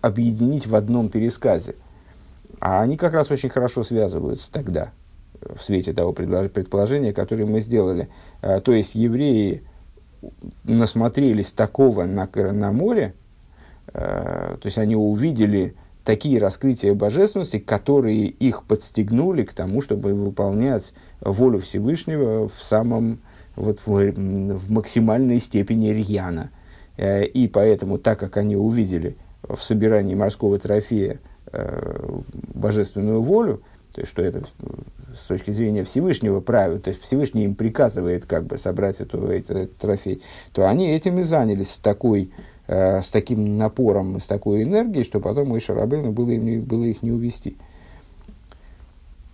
объединить 0.00 0.66
в 0.66 0.74
одном 0.74 1.08
пересказе– 1.08 1.74
а 2.60 2.80
они 2.80 2.96
как 2.96 3.12
раз 3.12 3.30
очень 3.30 3.48
хорошо 3.48 3.82
связываются 3.82 4.50
тогда, 4.50 4.90
в 5.40 5.62
свете 5.62 5.92
того 5.92 6.12
предположения, 6.12 7.12
которое 7.12 7.46
мы 7.46 7.60
сделали. 7.60 8.08
А, 8.42 8.60
то 8.60 8.72
есть 8.72 8.94
евреи 8.94 9.62
насмотрелись 10.64 11.52
такого 11.52 12.04
на, 12.04 12.28
на 12.34 12.72
море, 12.72 13.14
а, 13.88 14.56
то 14.60 14.66
есть 14.66 14.78
они 14.78 14.96
увидели 14.96 15.74
такие 16.04 16.38
раскрытия 16.38 16.94
божественности, 16.94 17.58
которые 17.58 18.26
их 18.26 18.64
подстегнули 18.64 19.42
к 19.42 19.52
тому, 19.52 19.82
чтобы 19.82 20.14
выполнять 20.14 20.92
волю 21.20 21.58
Всевышнего 21.60 22.48
в 22.48 22.62
самом 22.62 23.20
вот, 23.56 23.80
в, 23.84 24.12
в 24.12 24.70
максимальной 24.70 25.40
степени 25.40 25.88
рьяна. 25.88 26.50
Э, 26.96 27.24
и 27.24 27.48
поэтому, 27.48 27.98
так 27.98 28.20
как 28.20 28.36
они 28.36 28.54
увидели 28.54 29.16
в 29.42 29.60
собирании 29.62 30.14
морского 30.14 30.58
трофея 30.58 31.18
Э, 31.52 32.18
божественную 32.54 33.22
волю, 33.22 33.62
то 33.92 34.00
есть 34.00 34.10
что 34.10 34.22
это 34.22 34.44
с 35.16 35.26
точки 35.26 35.50
зрения 35.50 35.84
Всевышнего 35.84 36.40
правила, 36.40 36.78
то 36.78 36.90
есть 36.90 37.02
Всевышний 37.02 37.44
им 37.44 37.54
приказывает 37.54 38.26
как 38.26 38.44
бы 38.44 38.58
собрать 38.58 39.00
эту, 39.00 39.26
этот, 39.26 39.76
трофей, 39.78 40.22
то 40.52 40.68
они 40.68 40.90
этим 40.90 41.18
и 41.20 41.22
занялись 41.22 41.72
с, 41.72 41.76
такой, 41.78 42.30
э, 42.66 43.00
с 43.00 43.08
таким 43.08 43.56
напором, 43.56 44.20
с 44.20 44.26
такой 44.26 44.62
энергией, 44.62 45.04
что 45.04 45.20
потом 45.20 45.48
Мой 45.48 45.60
Шарабейну 45.60 46.12
было, 46.12 46.30
им, 46.30 46.62
было 46.62 46.84
их 46.84 47.02
не 47.02 47.12
увести. 47.12 47.56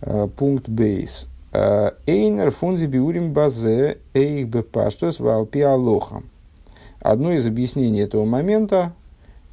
Э, 0.01 0.27
пункт 0.27 0.69
бейс. 0.69 1.27
Э, 1.51 1.91
Эйнер 2.05 2.51
фунзи 2.51 2.85
биурим 2.85 3.33
базе 3.33 3.97
эйх 4.13 4.47
бепаштос 4.47 5.19
валпи 5.19 5.61
алоха. 5.61 6.23
Одно 6.99 7.33
из 7.33 7.45
объяснений 7.45 7.99
этого 7.99 8.23
момента 8.23 8.93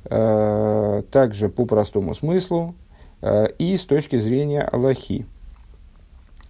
Э, 0.05 1.03
также 1.11 1.51
по 1.51 1.67
простому 1.67 2.15
смыслу 2.15 2.75
и 3.23 3.77
с 3.77 3.83
точки 3.83 4.19
зрения 4.19 4.63
Аллахи. 4.63 5.27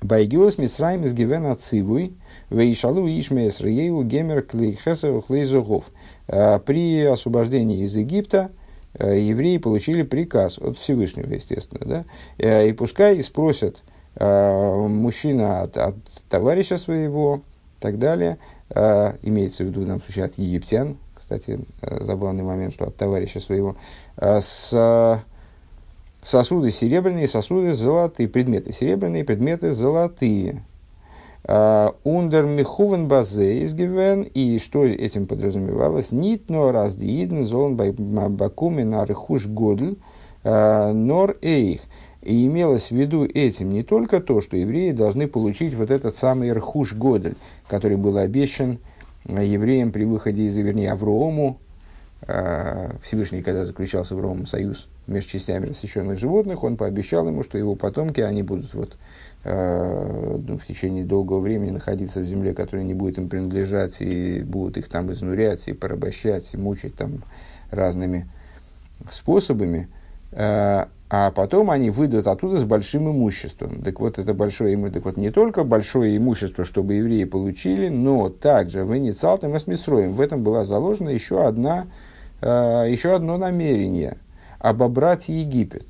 Байгиос 0.02 0.58
Мицраим 0.58 1.04
из 1.04 1.12
Гивена 1.12 1.56
Цивуй, 1.56 2.14
Вейшалу 2.48 3.06
Ишмеес 3.06 3.60
Рееву 3.60 4.02
Гемер 4.02 4.42
Клейхесов 4.42 5.26
Хлейзугов. 5.26 5.90
Э, 6.26 6.58
при 6.58 7.04
освобождении 7.04 7.82
из 7.84 7.96
Египта 7.96 8.50
евреи 8.94 9.58
получили 9.58 10.02
приказ 10.02 10.58
от 10.58 10.76
Всевышнего, 10.76 11.32
естественно. 11.32 12.04
Да? 12.38 12.64
И 12.64 12.72
пускай 12.72 13.22
спросят 13.22 13.84
мужчина 14.18 15.62
от, 15.62 15.76
от 15.76 15.94
товарища 16.28 16.76
своего, 16.76 17.42
и 17.78 17.80
так 17.80 18.00
далее, 18.00 18.38
имеется 18.68 19.62
в 19.62 19.68
виду 19.68 19.82
в 19.82 19.84
данном 19.84 20.02
случае 20.02 20.24
от 20.24 20.36
египтян, 20.36 20.96
кстати, 21.20 21.60
э, 21.82 22.00
забавный 22.00 22.42
момент, 22.42 22.72
что 22.72 22.86
от 22.86 22.96
товарища 22.96 23.38
своего, 23.38 23.76
э, 24.16 24.40
с 24.40 25.22
сосуды 26.22 26.70
серебряные, 26.70 27.28
сосуды 27.28 27.72
золотые, 27.72 28.28
предметы 28.28 28.72
серебряные, 28.72 29.24
предметы 29.24 29.72
золотые. 29.72 30.62
Э, 31.44 31.90
Ундер 32.04 32.44
михувен 32.44 33.08
базе 33.08 33.64
изгивен, 33.64 34.22
и 34.22 34.58
что 34.58 34.84
этим 34.84 35.26
подразумевалось? 35.26 36.12
Нит 36.12 36.48
но 36.48 36.72
раздиидн 36.72 37.42
зон 37.44 37.76
бакуми 37.76 38.82
на 38.82 39.04
рехуш 39.04 39.46
годль, 39.46 39.96
нор 40.44 41.36
эйх. 41.42 41.80
И 42.22 42.46
имелось 42.46 42.88
в 42.88 42.94
виду 42.94 43.24
этим 43.24 43.70
не 43.70 43.82
только 43.82 44.20
то, 44.20 44.40
что 44.40 44.56
евреи 44.56 44.92
должны 44.92 45.26
получить 45.26 45.74
вот 45.74 45.90
этот 45.90 46.18
самый 46.18 46.52
рхуш 46.52 46.92
годль, 46.92 47.34
который 47.66 47.96
был 47.96 48.18
обещан 48.18 48.78
евреям 49.24 49.90
при 49.90 50.04
выходе 50.04 50.44
из, 50.44 50.56
вернее, 50.56 50.92
Авроому, 50.92 51.58
а, 51.58 51.69
Всевышний, 53.02 53.42
когда 53.42 53.64
заключал 53.64 54.04
с 54.04 54.12
Авроомом 54.12 54.46
союз 54.46 54.88
между 55.06 55.30
частями 55.30 55.66
рассеченных 55.66 56.18
животных, 56.18 56.62
он 56.62 56.76
пообещал 56.76 57.26
ему, 57.26 57.42
что 57.42 57.56
его 57.56 57.74
потомки, 57.74 58.20
они 58.20 58.42
будут 58.42 58.74
вот, 58.74 58.96
э, 59.44 60.38
ну, 60.46 60.58
в 60.58 60.66
течение 60.66 61.04
долгого 61.04 61.40
времени 61.40 61.70
находиться 61.70 62.20
в 62.20 62.26
земле, 62.26 62.52
которая 62.52 62.84
не 62.84 62.94
будет 62.94 63.18
им 63.18 63.28
принадлежать, 63.28 64.00
и 64.00 64.42
будут 64.42 64.76
их 64.76 64.88
там 64.88 65.10
изнурять, 65.12 65.66
и 65.68 65.72
порабощать, 65.72 66.52
и 66.52 66.58
мучить 66.58 66.94
там 66.94 67.24
разными 67.70 68.28
способами. 69.10 69.88
Э, 70.32 70.86
а 71.12 71.32
потом 71.32 71.72
они 71.72 71.90
выйдут 71.90 72.28
оттуда 72.28 72.58
с 72.58 72.64
большим 72.64 73.10
имуществом. 73.10 73.82
Так 73.82 73.98
вот, 73.98 74.20
это 74.20 74.32
большое 74.32 74.74
имущество, 74.74 75.00
так 75.00 75.04
вот, 75.06 75.16
не 75.16 75.30
только 75.32 75.64
большое 75.64 76.16
имущество, 76.16 76.64
чтобы 76.64 76.94
евреи 76.94 77.24
получили, 77.24 77.88
но 77.88 78.28
также 78.28 78.84
в 78.84 78.96
инициалтом 78.96 79.56
и 79.56 79.58
В 79.58 80.20
этом 80.20 80.44
была 80.44 80.64
заложена 80.64 81.08
еще, 81.08 81.44
одна, 81.44 81.88
еще 82.42 83.14
одно 83.14 83.36
намерение– 83.36 84.16
обобрать 84.58 85.28
Египет. 85.28 85.86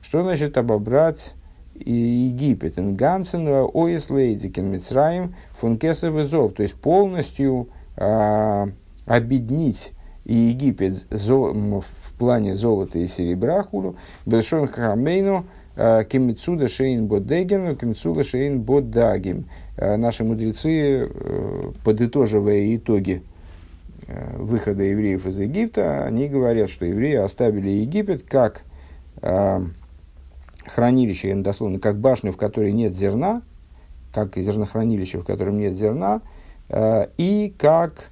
Что 0.00 0.22
значит 0.22 0.56
обобрать 0.56 1.34
Египет? 1.74 2.78
אינגאנצן 2.78 3.46
אויסליידיקן 3.72 4.70
מצרים 4.70 5.34
פון 5.58 5.83
כסף 5.83 6.16
וזהב. 6.16 6.54
То 6.54 6.62
есть, 6.62 6.74
полностью 6.74 7.68
э, 7.96 8.66
обеднить 9.06 9.92
Египет 10.24 11.06
плане 12.18 12.54
золота 12.54 12.98
и 12.98 13.06
серебра 13.06 13.62
כולו, 13.62 13.96
בלשון 14.24 14.66
חכמינו, 14.66 15.46
э, 15.76 16.04
כמצודה 16.08 16.68
שאין 16.68 17.06
בה 17.06 17.29
דגן, 17.29 17.76
כמצודה 17.76 18.22
שאין 18.22 18.60
בה 18.60 18.85
דגים. 18.85 19.46
Э, 19.76 19.96
наши 19.96 20.24
мудрецы, 20.24 21.08
э, 21.08 21.72
подытоживая 21.84 22.74
итоги 22.76 23.22
выхода 24.08 24.82
евреев 24.84 25.26
из 25.26 25.38
Египта, 25.38 26.04
они 26.04 26.28
говорят, 26.28 26.70
что 26.70 26.84
евреи 26.84 27.14
оставили 27.14 27.68
Египет 27.68 28.22
как 28.22 28.62
хранилище, 30.66 31.34
дословно, 31.36 31.80
как 31.80 31.98
башню, 31.98 32.32
в 32.32 32.36
которой 32.36 32.72
нет 32.72 32.94
зерна, 32.94 33.42
как 34.12 34.36
зернохранилище, 34.36 35.18
в 35.18 35.24
котором 35.24 35.58
нет 35.58 35.74
зерна, 35.74 36.20
и 37.16 37.54
как 37.58 38.10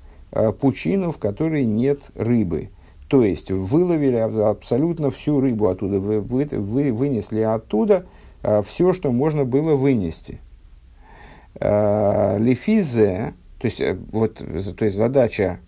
пучину, 0.60 1.12
в 1.12 1.18
которой 1.18 1.64
нет 1.64 2.00
рыбы. 2.16 2.70
То 3.08 3.22
есть 3.22 3.50
выловили 3.50 4.16
абсолютно 4.16 5.10
всю 5.10 5.40
рыбу 5.40 5.68
оттуда, 5.68 6.00
вы, 6.00 6.20
вы, 6.20 6.46
вы 6.46 6.92
вынесли 6.92 7.40
оттуда 7.40 8.06
а, 8.42 8.62
все, 8.62 8.92
что 8.92 9.12
можно 9.12 9.44
было 9.44 9.76
вынести. 9.76 10.40
А, 11.60 12.36
лефизе, 12.38 13.34
то 13.58 13.66
есть, 13.66 13.80
э, 13.80 13.96
вот, 14.10 14.34
то 14.34 14.84
есть 14.84 14.96
задача, 14.96 15.60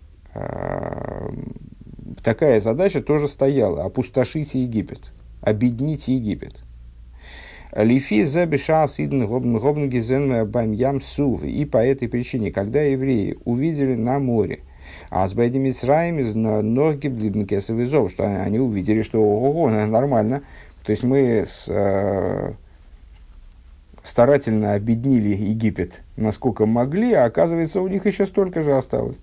такая 2.23 2.59
задача 2.59 3.01
тоже 3.01 3.27
стояла, 3.27 3.83
опустошить 3.85 4.55
Египет, 4.55 5.11
обеднить 5.41 6.07
Египет. 6.07 6.55
Лифи 7.75 8.23
забиша 8.23 8.87
сидн 8.87 9.25
гобн 9.25 9.89
гизен 9.89 10.45
бам 10.49 10.71
ям 10.71 11.01
сув. 11.01 11.43
И 11.43 11.65
по 11.65 11.77
этой 11.77 12.07
причине, 12.07 12.51
когда 12.51 12.81
евреи 12.81 13.37
увидели 13.45 13.95
на 13.95 14.19
море, 14.19 14.61
а 15.09 15.27
с 15.27 15.33
Байдами 15.33 15.67
Мицраем 15.67 16.19
из 16.19 16.33
ноги 16.33 17.07
Блибнкесов 17.07 17.77
зов, 17.87 18.11
что 18.11 18.23
они 18.23 18.59
увидели, 18.59 19.01
что 19.01 19.21
ого, 19.21 19.69
нормально. 19.69 20.43
То 20.83 20.91
есть 20.91 21.03
мы 21.03 21.43
с, 21.45 21.65
э, 21.67 22.53
старательно 24.03 24.73
обеднили 24.73 25.35
Египет, 25.35 26.01
насколько 26.15 26.65
могли, 26.65 27.13
а 27.13 27.25
оказывается, 27.25 27.81
у 27.81 27.87
них 27.87 28.05
еще 28.05 28.25
столько 28.25 28.61
же 28.61 28.73
осталось, 28.73 29.17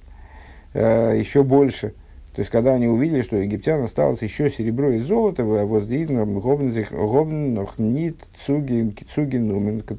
э, 0.75 1.17
еще 1.19 1.43
больше. 1.43 1.95
То 2.35 2.41
есть, 2.41 2.51
когда 2.51 2.75
они 2.75 2.89
увидели, 2.89 3.21
что 3.21 3.37
у 3.37 3.39
египтян 3.39 3.81
осталось 3.83 4.21
еще 4.23 4.51
серебро 4.51 4.91
и 4.91 4.99
золото, 4.99 5.45
воздвигнут 5.45 6.27
нит 7.79 8.17
цуги 8.37 8.93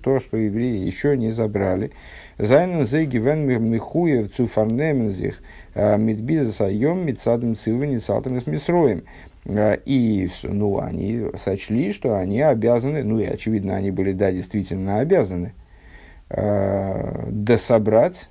то, 0.03 0.19
что 0.19 0.35
евреи 0.35 0.85
еще 0.85 1.17
не 1.17 1.31
забрали. 1.31 1.91
Зайнен 2.37 2.85
зеги 2.85 3.17
вен 3.17 3.47
михуев 3.47 4.35
цуфарнемензих 4.35 5.41
э, 5.75 5.97
мидбизасайом 5.97 7.05
мидсадом 7.05 7.55
цивы 7.55 7.87
ницалтом 7.87 8.41
с 8.41 8.47
мисроем. 8.47 9.03
Э, 9.45 9.77
и 9.85 10.29
ну, 10.43 10.81
они 10.81 11.27
сочли, 11.41 11.93
что 11.93 12.17
они 12.17 12.41
обязаны, 12.41 13.01
ну 13.03 13.17
и 13.17 13.23
очевидно, 13.23 13.77
они 13.77 13.91
были, 13.91 14.11
да, 14.11 14.33
действительно 14.33 14.99
обязаны, 14.99 15.53
э, 16.29 17.27
дособрать 17.29 18.29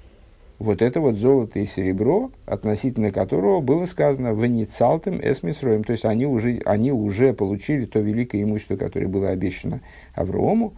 вот 0.58 0.82
это 0.82 1.00
вот 1.00 1.16
золото 1.16 1.58
и 1.58 1.66
серебро, 1.66 2.30
относительно 2.46 3.10
которого 3.10 3.60
было 3.60 3.86
сказано 3.86 4.32
«веницалтем 4.32 5.20
эсмисроем», 5.20 5.82
то 5.82 5.92
есть 5.92 6.04
они 6.04 6.26
уже, 6.26 6.60
они 6.64 6.92
уже 6.92 7.32
получили 7.32 7.86
то 7.86 7.98
великое 7.98 8.42
имущество, 8.42 8.76
которое 8.76 9.08
было 9.08 9.30
обещано 9.30 9.80
Аврааму, 10.14 10.74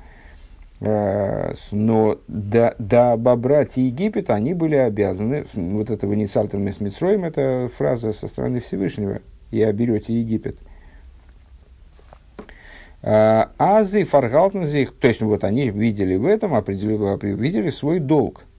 э, 0.80 1.52
но 1.72 2.18
до, 2.26 2.74
до 2.78 3.12
обобрать 3.12 3.76
Египет 3.76 4.30
они 4.30 4.54
были 4.54 4.76
обязаны, 4.76 5.44
вот 5.52 5.90
это 5.90 6.06
«веницалтем 6.06 6.68
эсмисроем»– 6.68 7.24
это 7.26 7.70
фраза 7.74 8.12
со 8.12 8.28
стороны 8.28 8.60
Всевышнего, 8.60 9.20
и 9.50 9.62
оберете 9.62 10.18
Египет. 10.18 10.56
Э, 13.02 13.44
Азы 13.58 14.04
фаргалтнзих, 14.04 14.94
то 14.98 15.06
есть 15.06 15.20
вот 15.20 15.44
они 15.44 15.68
видели 15.68 16.16
в 16.16 16.24
этом, 16.24 16.54
определили, 16.54 17.34
видели 17.34 17.68
свой 17.68 18.00
долг– 18.00 18.46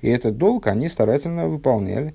и 0.00 0.08
этот 0.08 0.38
долг 0.38 0.66
они 0.66 0.88
старательно 0.88 1.46
выполняли. 1.46 2.14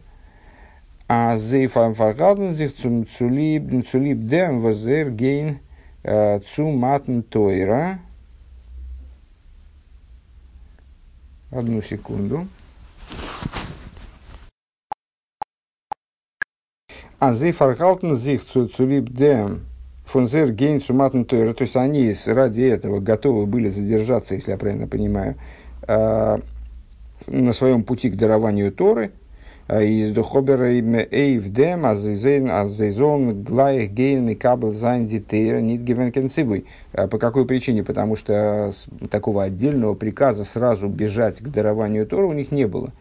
А 1.07 1.37
зейфаргалдензих 1.37 2.73
цулиб 2.75 4.27
дем 4.27 4.59
возер 4.61 5.11
гейн 5.11 5.59
э, 6.03 6.39
цуматн 6.39 7.21
тойра. 7.21 7.99
Одну 11.51 11.81
секунду. 11.81 12.47
און 17.19 17.33
זיי 17.33 17.56
פארהאלטן 17.56 18.15
זיך 18.15 18.43
צוליב 18.43 19.09
דעם 19.09 19.61
פון 20.05 20.23
זייער 20.23 20.51
גיין 20.51 20.81
צו 20.81 21.02
מתן 21.02 21.23
תורה. 21.23 21.53
То 21.53 21.63
есть 21.63 21.75
они 21.75 22.15
ради 22.25 22.61
этого 22.61 22.99
готовы 22.99 23.45
были 23.45 23.69
задержаться, 23.69 24.33
если 24.33 24.51
я 24.51 24.57
правильно 24.57 24.87
понимаю, 24.87 25.35
э, 25.87 26.37
на 27.27 27.53
своем 27.53 27.83
пути 27.83 28.09
к 28.09 28.15
дарованию 28.15 28.71
Торы, 28.71 29.11
а 29.67 29.81
из 29.81 30.11
Духобера 30.11 30.65
Эйвдем, 30.69 31.85
Азейзен, 31.87 32.51
Азейзон, 32.51 33.43
Глаих, 33.43 33.91
Гейн, 33.91 34.25
Микабл, 34.25 34.71
Занди, 34.71 35.19
Тейра, 35.19 35.59
Нитгивен, 35.59 36.11
Кенцибуй. 36.11 36.65
А 36.93 37.07
по 37.07 37.17
какой 37.17 37.47
причине? 37.47 37.83
Потому 37.83 38.15
что 38.15 38.71
такого 39.09 39.43
отдельного 39.43 39.95
приказа 39.95 40.43
сразу 40.43 40.87
бежать 40.87 41.39
к 41.39 41.47
дарованию 41.47 42.05
Торы 42.05 42.27
у 42.27 42.33
них 42.33 42.51
не 42.51 42.67
было. 42.67 42.91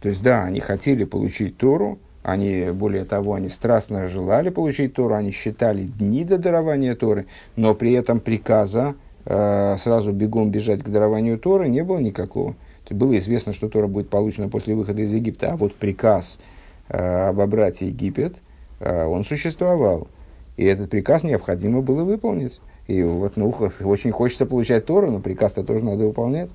То 0.00 0.10
есть, 0.10 0.22
да, 0.22 0.44
они 0.44 0.60
хотели 0.60 1.04
получить 1.04 1.56
Тору, 1.56 1.98
они, 2.22 2.70
более 2.72 3.04
того, 3.04 3.34
они 3.34 3.48
страстно 3.48 4.06
желали 4.08 4.50
получить 4.50 4.94
Тору, 4.94 5.14
они 5.14 5.30
считали 5.30 5.82
дни 5.82 6.24
до 6.24 6.36
дарования 6.36 6.94
Торы, 6.94 7.26
но 7.56 7.74
при 7.74 7.92
этом 7.92 8.20
приказа 8.20 8.94
э, 9.24 9.76
сразу 9.78 10.12
бегом 10.12 10.50
бежать 10.50 10.82
к 10.82 10.88
дарованию 10.88 11.38
Торы 11.38 11.68
не 11.68 11.82
было 11.82 11.98
никакого 11.98 12.54
было 12.90 13.16
известно, 13.18 13.52
что 13.52 13.68
Тора 13.68 13.86
будет 13.86 14.08
получена 14.08 14.48
после 14.48 14.74
выхода 14.74 15.02
из 15.02 15.12
Египта, 15.12 15.52
а 15.52 15.56
вот 15.56 15.74
приказ 15.74 16.38
э, 16.88 17.28
обобрать 17.28 17.80
Египет, 17.80 18.36
э, 18.80 19.04
он 19.04 19.24
существовал. 19.24 20.08
И 20.56 20.64
этот 20.64 20.90
приказ 20.90 21.22
необходимо 21.22 21.80
было 21.80 22.04
выполнить. 22.04 22.60
И 22.86 23.02
вот, 23.02 23.36
ну, 23.36 23.54
очень 23.84 24.10
хочется 24.10 24.46
получать 24.46 24.86
Тору, 24.86 25.10
но 25.10 25.20
приказ-то 25.20 25.64
тоже 25.64 25.84
надо 25.84 26.06
выполнять. 26.06 26.50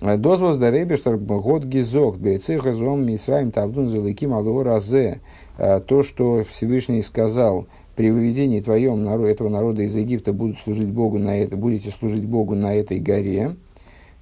Дозвоз 0.00 0.56
да 0.58 0.70
ребештар 0.70 1.16
год 1.16 1.64
гизок, 1.64 2.18
бейцеха 2.18 2.74
зом 2.74 3.06
мисраим 3.06 3.50
тавдун 3.50 3.88
залыким 3.88 4.34
разе. 4.62 5.20
Э, 5.58 5.80
то, 5.80 6.02
что 6.02 6.44
Всевышний 6.50 7.02
сказал, 7.02 7.66
при 7.96 8.10
выведении 8.10 8.60
твоем 8.60 9.08
этого 9.24 9.48
народа 9.48 9.82
из 9.82 9.96
Египта 9.96 10.34
будут 10.34 10.58
служить 10.58 10.90
Богу 10.90 11.18
на 11.18 11.38
это, 11.38 11.56
будете 11.56 11.90
служить 11.90 12.26
Богу 12.26 12.54
на 12.54 12.74
этой 12.74 13.00
горе. 13.00 13.56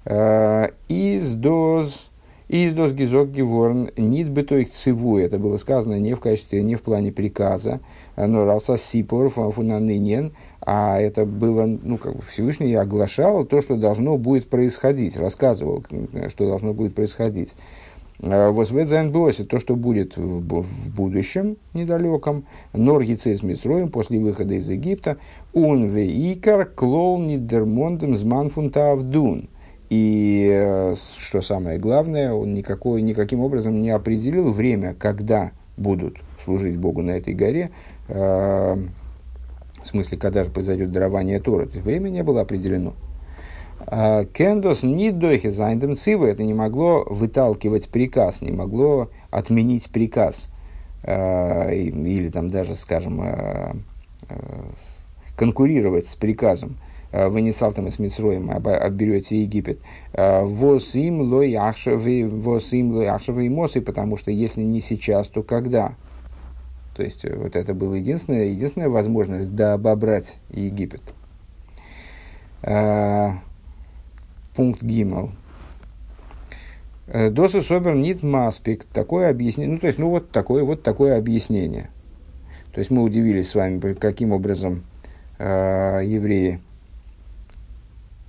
Э, 0.05 0.69
из 0.89 1.33
доз 1.33 2.11
из 2.49 2.75
доз 2.75 2.93
гизок 2.93 3.31
геворн 3.31 3.91
нит 3.97 4.31
бытойк 4.31 4.71
циву. 4.71 5.19
Это 5.19 5.39
было 5.39 5.57
сказано 5.57 5.99
не 5.99 6.15
в 6.15 6.21
качестве, 6.21 6.63
не 6.63 6.75
в 6.75 6.83
плане 6.83 7.11
приказа, 7.11 7.81
но 8.17 8.45
раса 8.45 8.77
сипор 8.77 9.31
фунанынен, 9.31 10.33
а 10.61 11.01
это 11.01 11.25
было, 11.25 11.65
ну, 11.67 11.97
как 11.97 12.17
бы 12.17 12.23
Всевышний 12.23 12.75
оглашал 12.75 13.47
то, 13.47 13.63
что 13.63 13.77
должно 13.77 14.19
будет 14.19 14.49
происходить, 14.49 15.17
рассказывал, 15.17 15.85
что 16.29 16.47
должно 16.47 16.75
будет 16.75 16.95
происходить. 16.95 17.55
Э, 18.21 18.51
Возведзайн 18.51 19.11
бросит 19.11 19.49
то, 19.49 19.59
что 19.59 19.75
будет 19.75 20.17
в, 20.17 20.65
будущем 20.95 21.57
недалеком, 21.73 22.45
Норгицес 22.73 23.43
Митроем 23.43 23.89
после 23.89 24.21
выхода 24.21 24.55
из 24.55 24.69
Египта, 24.69 25.17
он 25.53 25.89
веикар 25.89 26.67
клол 26.67 27.19
нидермондем 27.21 28.17
зманфунта 28.17 28.93
авдун. 28.93 29.49
И, 29.91 30.49
э, 30.51 30.95
что 31.19 31.41
самое 31.41 31.79
главное, 31.79 32.33
он 32.33 32.55
никакой, 32.55 33.03
никаким 33.03 33.41
образом 33.41 33.83
не 33.83 33.91
определил 33.91 34.53
время, 34.53 34.95
когда 34.95 35.53
будут 35.77 36.19
служить 36.45 36.79
Богу 36.79 37.03
на 37.03 37.13
этой 37.13 37.35
горе, 37.35 37.71
э, 38.09 38.77
в 39.83 39.87
смысле, 39.87 40.17
когда 40.17 40.45
же 40.45 40.51
произойдет 40.51 40.91
дарование 40.91 41.41
Торы. 41.41 41.67
То 41.67 41.75
есть, 41.75 41.85
время 41.85 42.09
не 42.09 42.23
было 42.23 42.41
определено. 42.41 42.95
А, 43.87 44.25
קען 44.25 44.54
דאס 44.54 44.83
ניט 44.83 45.11
דוחה 45.11 45.51
זיין 45.51 45.77
דעם 45.77 45.97
ציווי, 45.97 46.27
это 46.27 46.43
не 46.43 46.55
могло 46.55 47.05
выталкивать 47.05 47.91
приказ, 47.91 48.41
не 48.41 48.53
могло 48.53 49.11
отменить 49.31 49.91
приказ. 49.91 50.49
Э, 51.03 51.75
или 51.75 52.31
там 52.31 52.49
даже, 52.49 52.75
скажем, 52.75 53.23
конкурировать 55.37 56.09
с 56.09 56.15
приказом. 56.15 56.79
Э, 57.15 57.29
ונצלתם 57.29 57.89
את 57.89 58.01
מצרים, 58.01 58.51
оберете 58.51 59.43
Египет. 59.43 59.79
Э, 60.15 60.43
ואם 60.45 61.21
לא 61.21 61.55
עכשיו, 61.55 62.29
ואם 62.29 62.91
לא 62.91 63.07
עכשיו 63.07 63.47
אימתי, 63.47 63.81
потому 63.81 64.17
что 64.17 64.33
если 64.33 64.63
не 64.63 64.81
сейчас, 64.81 65.29
то 65.29 65.45
когда? 65.45 65.95
То 66.97 67.05
есть, 67.05 67.25
э, 67.25 67.37
вот 67.37 67.55
это 67.55 67.73
была 67.73 67.99
единственная, 67.99 68.47
единственная 68.47 68.89
возможность 68.89 69.55
да, 69.55 69.75
обобрать 69.75 70.39
Египет. 70.51 71.03
Пункт 74.57 74.83
Гимал. 74.83 75.31
Досы 77.07 77.63
Собер 77.63 77.95
Нит 77.95 78.23
Маспик. 78.25 78.87
Такое 78.87 79.31
объяснение. 79.31 79.75
Ну, 79.75 79.79
то 79.79 79.87
есть, 79.87 79.99
ну, 80.01 80.09
вот 80.09 80.31
такое, 80.31 80.65
вот 80.65 80.83
такое 80.83 81.17
объяснение. 81.19 81.91
То 82.73 82.81
есть, 82.81 82.91
мы 82.91 83.03
удивились 83.03 83.51
с 83.51 83.55
вами, 83.55 83.93
каким 83.93 84.33
образом 84.33 84.85
э, 85.39 86.01
евреи 86.05 86.61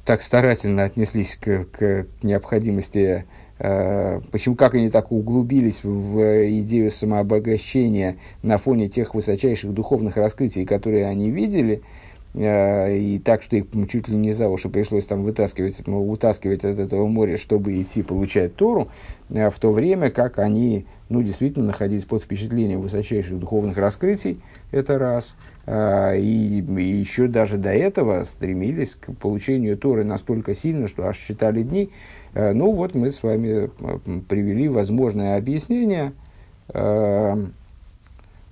так 0.05 0.21
старательно 0.21 0.83
отнеслись 0.83 1.35
к, 1.35 1.65
к 1.65 2.05
необходимости, 2.21 3.25
э, 3.57 4.21
почему, 4.31 4.55
как 4.55 4.75
они 4.75 4.89
так 4.91 5.11
углубились 5.11 5.83
в, 5.83 6.49
идею 6.59 6.91
самообогащения 6.91 8.17
на 8.43 8.59
фоне 8.59 8.87
тех 8.87 9.15
высочайших 9.15 9.73
духовных 9.73 10.15
раскрытий, 10.15 10.65
которые 10.65 11.07
они 11.07 11.31
видели, 11.31 11.81
и 12.37 13.21
так, 13.23 13.43
что 13.43 13.55
их 13.55 13.65
чуть 13.89 14.09
ли 14.09 14.15
не 14.15 14.33
за 14.33 14.49
уши 14.49 14.67
пришлось 14.67 15.05
там 15.05 15.23
вытаскивать, 15.23 15.81
ну, 15.87 16.03
вытаскивать 16.03 16.65
от 16.65 16.79
этого 16.79 17.07
моря, 17.07 17.37
чтобы 17.37 17.81
идти 17.81 18.03
получать 18.03 18.55
Тору, 18.55 18.89
э, 19.29 19.49
в 19.49 19.57
то 19.57 19.71
время 19.71 20.09
как 20.09 20.39
они, 20.39 20.85
ну, 21.07 21.23
действительно 21.23 21.67
находились 21.67 22.03
под 22.05 22.23
впечатлением 22.23 22.81
высочайших 22.81 23.39
духовных 23.39 23.77
раскрытий, 23.77 24.41
это 24.71 24.99
раз– 24.99 25.35
а, 25.67 26.13
и, 26.13 26.61
еще 26.61 27.27
даже 27.27 27.57
до 27.57 27.71
этого 27.71 28.23
стремились 28.23 28.95
к 28.95 29.11
получению 29.15 29.77
Торы 29.77 30.03
настолько 30.03 30.53
сильно, 30.53 30.87
что 30.87 31.07
аж 31.07 31.17
считали 31.17 31.63
дни. 31.63 31.89
Ну 32.33 32.71
вот 32.73 32.93
мы 32.95 33.11
с 33.11 33.23
вами 33.23 33.69
привели 34.27 34.67
возможное 34.67 35.37
объяснение, 35.37 36.11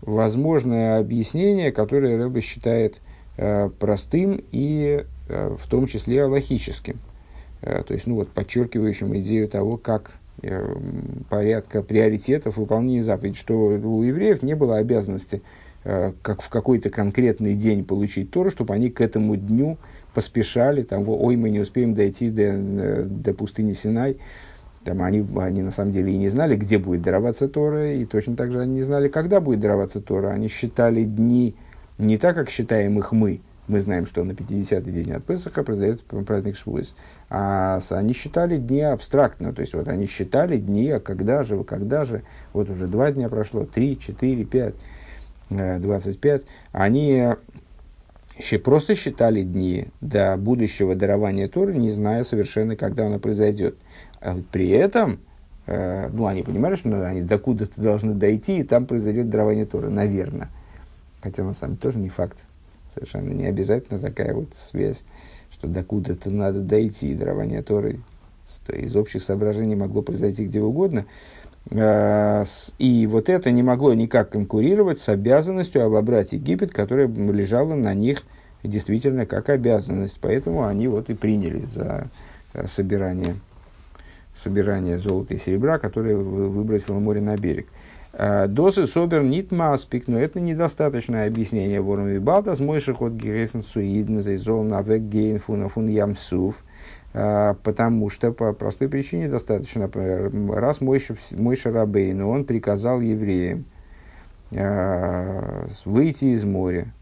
возможное 0.02 1.00
объяснение, 1.00 1.72
которое 1.72 2.18
Рэбе 2.18 2.42
считает 2.42 3.02
простым 3.36 4.44
и 4.52 5.06
в 5.28 5.68
том 5.70 5.88
числе 5.88 6.24
аллахическим, 6.24 7.00
то 7.62 7.94
есть, 7.94 8.08
ну 8.08 8.16
вот, 8.16 8.30
подчеркивающим 8.30 9.18
идею 9.20 9.48
того, 9.48 9.78
как 9.78 10.12
порядка 11.30 11.82
приоритетов 11.82 12.58
выполнения 12.58 13.04
заповедей, 13.04 13.38
что 13.38 13.56
у 13.56 14.04
евреев 14.04 14.44
не 14.44 14.56
было 14.56 14.78
обязанности 14.78 15.42
как 15.84 16.42
в 16.42 16.50
какой-то 16.50 16.90
конкретный 16.90 17.56
день 17.56 17.84
получить 17.84 18.32
Тору, 18.32 18.50
чтобы 18.50 18.74
они 18.74 18.90
к 18.90 19.02
этому 19.02 19.36
дню 19.36 19.78
поспешали, 20.14 20.84
там, 20.84 21.08
ой, 21.10 21.36
мы 21.36 21.50
не 21.50 21.60
успеем 21.60 21.94
дойти 21.94 22.30
до, 22.30 23.04
до 23.06 23.34
пустыни 23.34 23.74
Синай, 23.74 24.18
там 24.86 25.02
они, 25.02 25.26
они 25.38 25.62
на 25.62 25.72
самом 25.72 25.92
деле 25.92 26.14
и 26.14 26.18
не 26.18 26.30
знали, 26.30 26.56
где 26.56 26.78
будет 26.78 27.02
дароваться 27.02 27.48
Тора, 27.48 27.94
и 27.94 28.06
точно 28.06 28.36
так 28.36 28.52
же 28.52 28.62
они 28.62 28.76
не 28.76 28.82
знали, 28.82 29.08
когда 29.08 29.40
будет 29.42 29.60
дароваться 29.60 30.02
Тора. 30.02 30.30
Они 30.30 30.48
считали 30.50 31.04
дни 31.04 31.56
не 31.98 32.18
так, 32.18 32.36
как 32.36 32.50
считаем 32.50 32.98
их 33.00 33.12
мы. 33.12 33.42
Мы 33.68 33.80
знаем, 33.80 34.08
что 34.08 34.24
на 34.26 34.32
50-й 34.32 34.92
день 34.92 35.12
от 35.14 35.24
Песаха 35.24 35.64
произойдет 35.64 36.04
праздник 36.04 36.58
Швуис. 36.58 36.96
А 37.30 37.80
они 37.92 38.14
считали 38.14 38.58
дни 38.58 38.82
абстрактно. 38.82 39.54
То 39.54 39.62
есть, 39.62 39.74
вот 39.74 39.88
они 39.88 40.06
считали 40.06 40.58
дни, 40.58 40.90
а 40.90 41.00
когда 41.00 41.44
же, 41.44 41.64
когда 41.64 42.04
же. 42.04 42.24
Вот 42.52 42.70
уже 42.70 42.88
два 42.88 43.12
дня 43.12 43.30
прошло, 43.30 43.66
три, 43.66 43.98
четыре, 43.98 44.44
пять, 44.44 44.76
э, 45.50 45.80
двадцать 45.80 46.20
пять. 46.20 46.44
Они 46.74 47.30
просто 48.64 48.96
считали 48.96 49.44
дни 49.44 49.88
до 50.02 50.36
будущего 50.36 50.94
дарования 50.94 51.48
Торы, 51.48 51.76
не 51.76 51.92
зная 51.92 52.26
совершенно, 52.26 52.76
когда 52.76 53.08
оно 53.08 53.20
произойдет. 53.20 53.78
А 54.20 54.38
при 54.52 54.70
этом, 54.72 55.20
э, 55.68 56.10
ну, 56.12 56.26
они 56.26 56.44
понимали, 56.44 56.76
что 56.76 57.08
они 57.08 57.22
докуда-то 57.22 57.80
должны 57.80 58.14
дойти, 58.14 58.60
и 58.60 58.64
там 58.64 58.88
произойдет 58.88 59.30
дарование 59.30 59.66
Торы, 59.66 59.90
наверное. 59.90 60.50
Хотя, 61.24 61.44
на 61.44 61.54
самом 61.54 61.76
деле, 61.76 61.82
тоже 61.82 62.00
не 62.00 62.10
факт. 62.10 62.38
Совершенно 62.94 63.30
не 63.30 63.46
обязательно 63.46 64.00
такая 64.00 64.34
вот 64.34 64.50
связь, 64.56 65.04
что 65.52 65.68
докуда-то 65.68 66.30
надо 66.30 66.60
дойти. 66.60 67.16
Дарование 67.16 67.64
Торы 67.64 68.02
из 68.68 68.96
общих 68.96 69.24
соображений 69.24 69.76
могло 69.76 70.02
произойти 70.02 70.46
где 70.46 70.60
угодно. 70.60 71.06
Э, 71.72 72.44
и 72.78 73.08
вот 73.08 73.30
это 73.30 73.52
не 73.52 73.64
могло 73.64 73.94
никак 73.94 74.32
конкурировать 74.32 75.00
с 75.00 75.08
обязанностью 75.08 75.86
обобрать 75.86 76.34
Египет, 76.34 76.74
которая 76.74 77.08
лежала 77.08 77.74
на 77.74 77.94
них 77.94 78.24
действительно 78.62 79.26
как 79.26 79.50
обязанность. 79.50 80.20
Поэтому 80.22 80.66
они 80.66 80.90
вот 80.90 81.10
и 81.10 81.14
принялись 81.14 81.70
за 81.70 82.10
э, 82.54 82.68
собирание 82.68 83.36
собирание 84.36 84.98
золота 84.98 85.36
и 85.36 85.38
серебра, 85.38 85.80
которое 85.80 86.18
выбросило 86.18 87.00
море 87.00 87.22
на 87.22 87.38
берег. 87.38 87.68
А, 88.16 88.48
Досы 88.48 88.86
собер 88.86 89.24
нит 89.24 89.52
маспик, 89.52 90.08
но 90.08 90.20
это 90.20 90.40
недостаточное 90.40 91.28
объяснение 91.28 91.82
вором 91.82 92.10
и 92.10 92.20
балта. 92.20 92.56
С 92.56 92.60
мойших 92.60 93.02
от 93.02 93.14
гересен 93.14 93.64
суидн 93.64 94.20
зайзол 94.20 94.64
навек 94.64 95.02
гейн 95.02 95.40
фуна 95.40 95.68
фун 95.68 95.88
ямсуф, 95.88 96.64
а, 97.16 97.56
потому 97.64 98.12
что 98.12 98.32
по 98.32 98.54
простой 98.54 98.88
причине 98.88 99.30
достаточно, 99.30 99.90
раз 100.54 100.80
Мойша, 100.80 101.16
Мойша 101.32 101.72
Рабейну, 101.72 102.30
он 102.30 102.46
приказал 102.46 103.02
евреям 103.02 103.66
выйти 104.52 106.26
из 106.26 106.44
моря, 106.44 106.94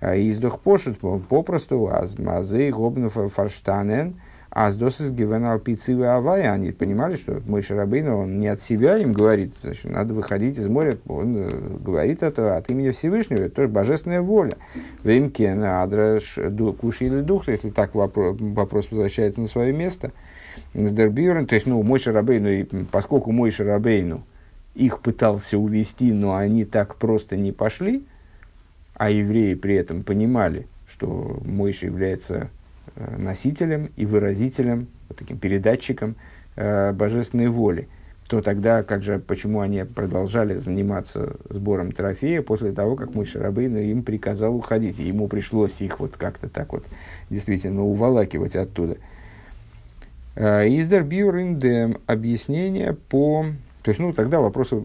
издох 0.00 0.60
пошут 0.60 1.00
попросту 1.28 1.88
азмазы 1.92 2.70
гобнув 2.70 3.14
фарштанен, 3.32 4.20
а 4.54 4.70
с 4.70 4.76
досыс 4.76 5.10
гивенал 5.10 5.58
пиццивы 5.58 6.06
авая, 6.06 6.52
они 6.52 6.70
понимали, 6.70 7.16
что 7.16 7.42
мой 7.44 7.60
Шарабейн, 7.60 8.08
он 8.08 8.38
не 8.38 8.46
от 8.46 8.62
себя 8.62 8.96
им 8.98 9.12
говорит, 9.12 9.52
значит, 9.60 9.90
надо 9.90 10.14
выходить 10.14 10.56
из 10.56 10.68
моря, 10.68 10.96
он 11.08 11.36
э, 11.36 11.50
говорит 11.80 12.22
это 12.22 12.56
от 12.56 12.70
имени 12.70 12.90
Всевышнего, 12.90 13.40
это 13.40 13.56
тоже 13.56 13.68
божественная 13.68 14.22
воля. 14.22 14.56
Вемкен, 15.02 15.64
адраш, 15.64 16.38
куши 16.80 17.06
или 17.06 17.20
дух, 17.20 17.48
если 17.48 17.70
так 17.70 17.96
вопрос, 17.96 18.36
вопрос 18.38 18.86
возвращается 18.92 19.40
на 19.40 19.48
свое 19.48 19.72
место. 19.72 20.12
Сдербюрен, 20.72 21.48
то 21.48 21.56
есть, 21.56 21.66
ну, 21.66 21.82
мой 21.82 21.98
Шарабейну, 21.98 22.86
поскольку 22.92 23.32
мой 23.32 23.50
Шарабейну 23.50 24.22
их 24.76 25.00
пытался 25.00 25.58
увести, 25.58 26.12
но 26.12 26.36
они 26.36 26.64
так 26.64 26.94
просто 26.94 27.36
не 27.36 27.50
пошли, 27.50 28.04
а 28.94 29.10
евреи 29.10 29.54
при 29.54 29.74
этом 29.74 30.04
понимали, 30.04 30.68
что 30.86 31.40
Мойша 31.44 31.86
является 31.86 32.50
носителем 32.96 33.90
и 33.96 34.06
выразителем, 34.06 34.88
вот 35.08 35.18
таким 35.18 35.38
передатчиком 35.38 36.16
э, 36.56 36.92
божественной 36.92 37.48
воли, 37.48 37.88
то 38.28 38.40
тогда 38.40 38.82
как 38.82 39.02
же, 39.02 39.18
почему 39.18 39.60
они 39.60 39.84
продолжали 39.84 40.54
заниматься 40.54 41.36
сбором 41.48 41.92
трофея 41.92 42.40
после 42.42 42.72
того, 42.72 42.96
как 42.96 43.14
мой 43.14 43.26
Шарабейн 43.26 43.76
им 43.76 44.02
приказал 44.02 44.54
уходить, 44.54 44.98
и 44.98 45.04
ему 45.04 45.28
пришлось 45.28 45.80
их 45.80 46.00
вот 46.00 46.16
как-то 46.16 46.48
так 46.48 46.72
вот 46.72 46.84
действительно 47.30 47.84
уволакивать 47.84 48.56
оттуда. 48.56 48.96
Э, 50.36 50.66
Издер 50.66 51.04
Бьюриндем 51.04 51.98
объяснение 52.06 52.94
по... 52.94 53.46
То 53.82 53.90
есть, 53.90 54.00
ну, 54.00 54.14
тогда 54.14 54.40
вопросы, 54.40 54.84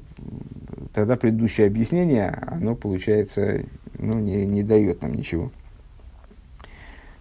тогда 0.93 1.15
предыдущее 1.15 1.67
объяснение, 1.67 2.30
оно, 2.48 2.76
получается, 2.76 3.62
ну, 3.98 4.19
не, 4.19 4.45
не 4.45 4.62
дает 4.62 5.02
нам 5.02 5.13
ничего. 5.13 5.52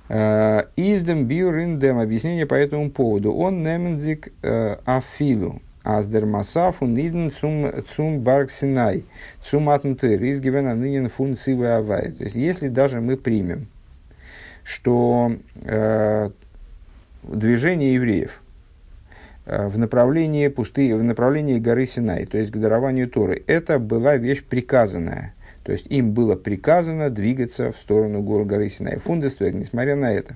Э, 0.08 0.64
Издем 0.76 1.26
бюриндем 1.26 1.98
объяснение 1.98 2.46
по 2.46 2.54
этому 2.54 2.90
поводу. 2.90 3.32
Он 3.34 3.62
немендик 3.62 4.32
э, 4.42 4.76
афилу. 4.84 5.60
Аздер 5.82 6.26
масафу 6.26 6.86
ниден 6.86 7.30
цум, 7.30 7.70
цум 7.94 8.20
барксинай. 8.20 9.04
Цум 9.42 9.70
атнтыр. 9.70 10.22
Изгивена 10.22 10.74
нынен 10.74 11.08
функции 11.08 11.54
авай. 11.62 12.12
То 12.12 12.24
есть, 12.24 12.36
если 12.36 12.68
даже 12.68 13.00
мы 13.00 13.16
примем, 13.16 13.68
что 14.64 15.32
э, 15.62 16.30
движение 17.22 17.94
евреев 17.94 18.40
э, 19.44 19.68
в 19.68 19.78
направлении 19.78 20.48
пустые, 20.48 20.96
в 20.96 21.04
направлении 21.04 21.58
горы 21.58 21.86
Синай, 21.86 22.24
то 22.24 22.38
есть 22.38 22.50
к 22.50 22.56
дарованию 22.56 23.08
Торы, 23.08 23.42
это 23.46 23.78
была 23.78 24.16
вещь 24.16 24.42
приказанная– 24.42 25.34
то 25.68 25.72
есть 25.72 25.86
им 25.90 26.12
было 26.12 26.34
приказано 26.34 27.10
двигаться 27.10 27.72
в 27.72 27.76
сторону 27.76 28.22
гор 28.22 28.46
горы 28.46 28.70
Синай. 28.70 28.96
Фундесвег, 28.96 29.52
несмотря 29.52 29.96
на 29.96 30.10
это. 30.10 30.34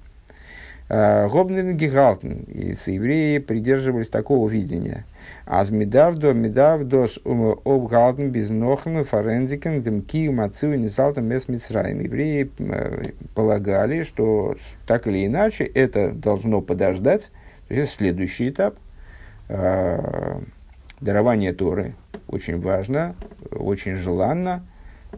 А, 0.91 1.27
Гобнен 1.27 1.75
Гигалтен, 1.75 2.43
и 2.49 2.75
евреи 2.75 3.39
придерживались 3.39 4.11
такого 4.11 4.47
видения. 4.47 5.07
Аз 5.47 5.71
медавдо 5.71 6.35
медавдос 6.35 7.19
обгалтен 7.25 8.31
без 8.31 8.51
нохн 8.51 9.05
форензикен 9.05 9.81
демки 9.81 10.29
мацу 10.29 10.75
и 10.75 10.79
несалтом 10.79 11.25
мес 11.25 11.49
Евреи 11.49 12.51
э, 12.59 13.13
полагали, 13.35 14.03
что 14.03 14.57
так 14.87 15.07
или 15.07 15.25
иначе 15.27 15.65
это 15.65 16.11
должно 16.11 16.61
подождать. 16.61 17.31
То 17.69 17.75
есть 17.75 17.95
следующий 17.95 18.51
этап. 18.51 18.75
А, 19.49 20.43
дарование 21.01 21.55
Торы 21.55 21.95
очень 22.29 22.61
важно, 22.61 23.17
очень 23.51 23.95
желанно 23.95 24.63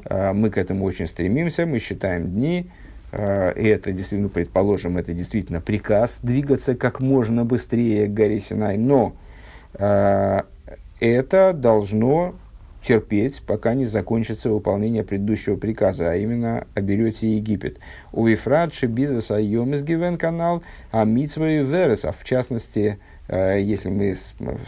мы 0.08 0.50
к 0.50 0.58
этому 0.58 0.84
очень 0.84 1.06
стремимся, 1.06 1.66
мы 1.66 1.78
считаем 1.78 2.30
дни, 2.30 2.70
а, 3.16 3.50
и 3.50 3.66
это 3.68 3.92
действительно, 3.92 4.28
предположим, 4.28 4.98
это 4.98 5.12
действительно 5.12 5.60
приказ 5.60 6.18
двигаться 6.22 6.74
как 6.74 7.00
можно 7.00 7.44
быстрее 7.44 8.08
к 8.08 8.12
горе 8.12 8.40
Синай, 8.40 8.76
но 8.76 9.14
а, 9.74 10.46
это 10.98 11.52
должно 11.52 12.34
терпеть, 12.84 13.40
пока 13.46 13.74
не 13.74 13.84
закончится 13.84 14.50
выполнение 14.50 15.04
предыдущего 15.04 15.56
приказа, 15.56 16.10
а 16.10 16.16
именно 16.16 16.66
оберете 16.74 17.36
Египет. 17.36 17.78
У 18.12 18.26
Ефрат 18.26 18.74
Шибиза 18.74 19.20
Сайом 19.20 19.74
из 19.74 19.84
Гивен 19.84 20.18
канал, 20.18 20.64
а 20.90 21.04
Митсва 21.04 21.48
и 21.48 21.64
Верес, 21.64 22.04
а 22.04 22.12
в 22.12 22.24
частности, 22.24 22.98
если 23.28 23.88
мы 23.88 24.14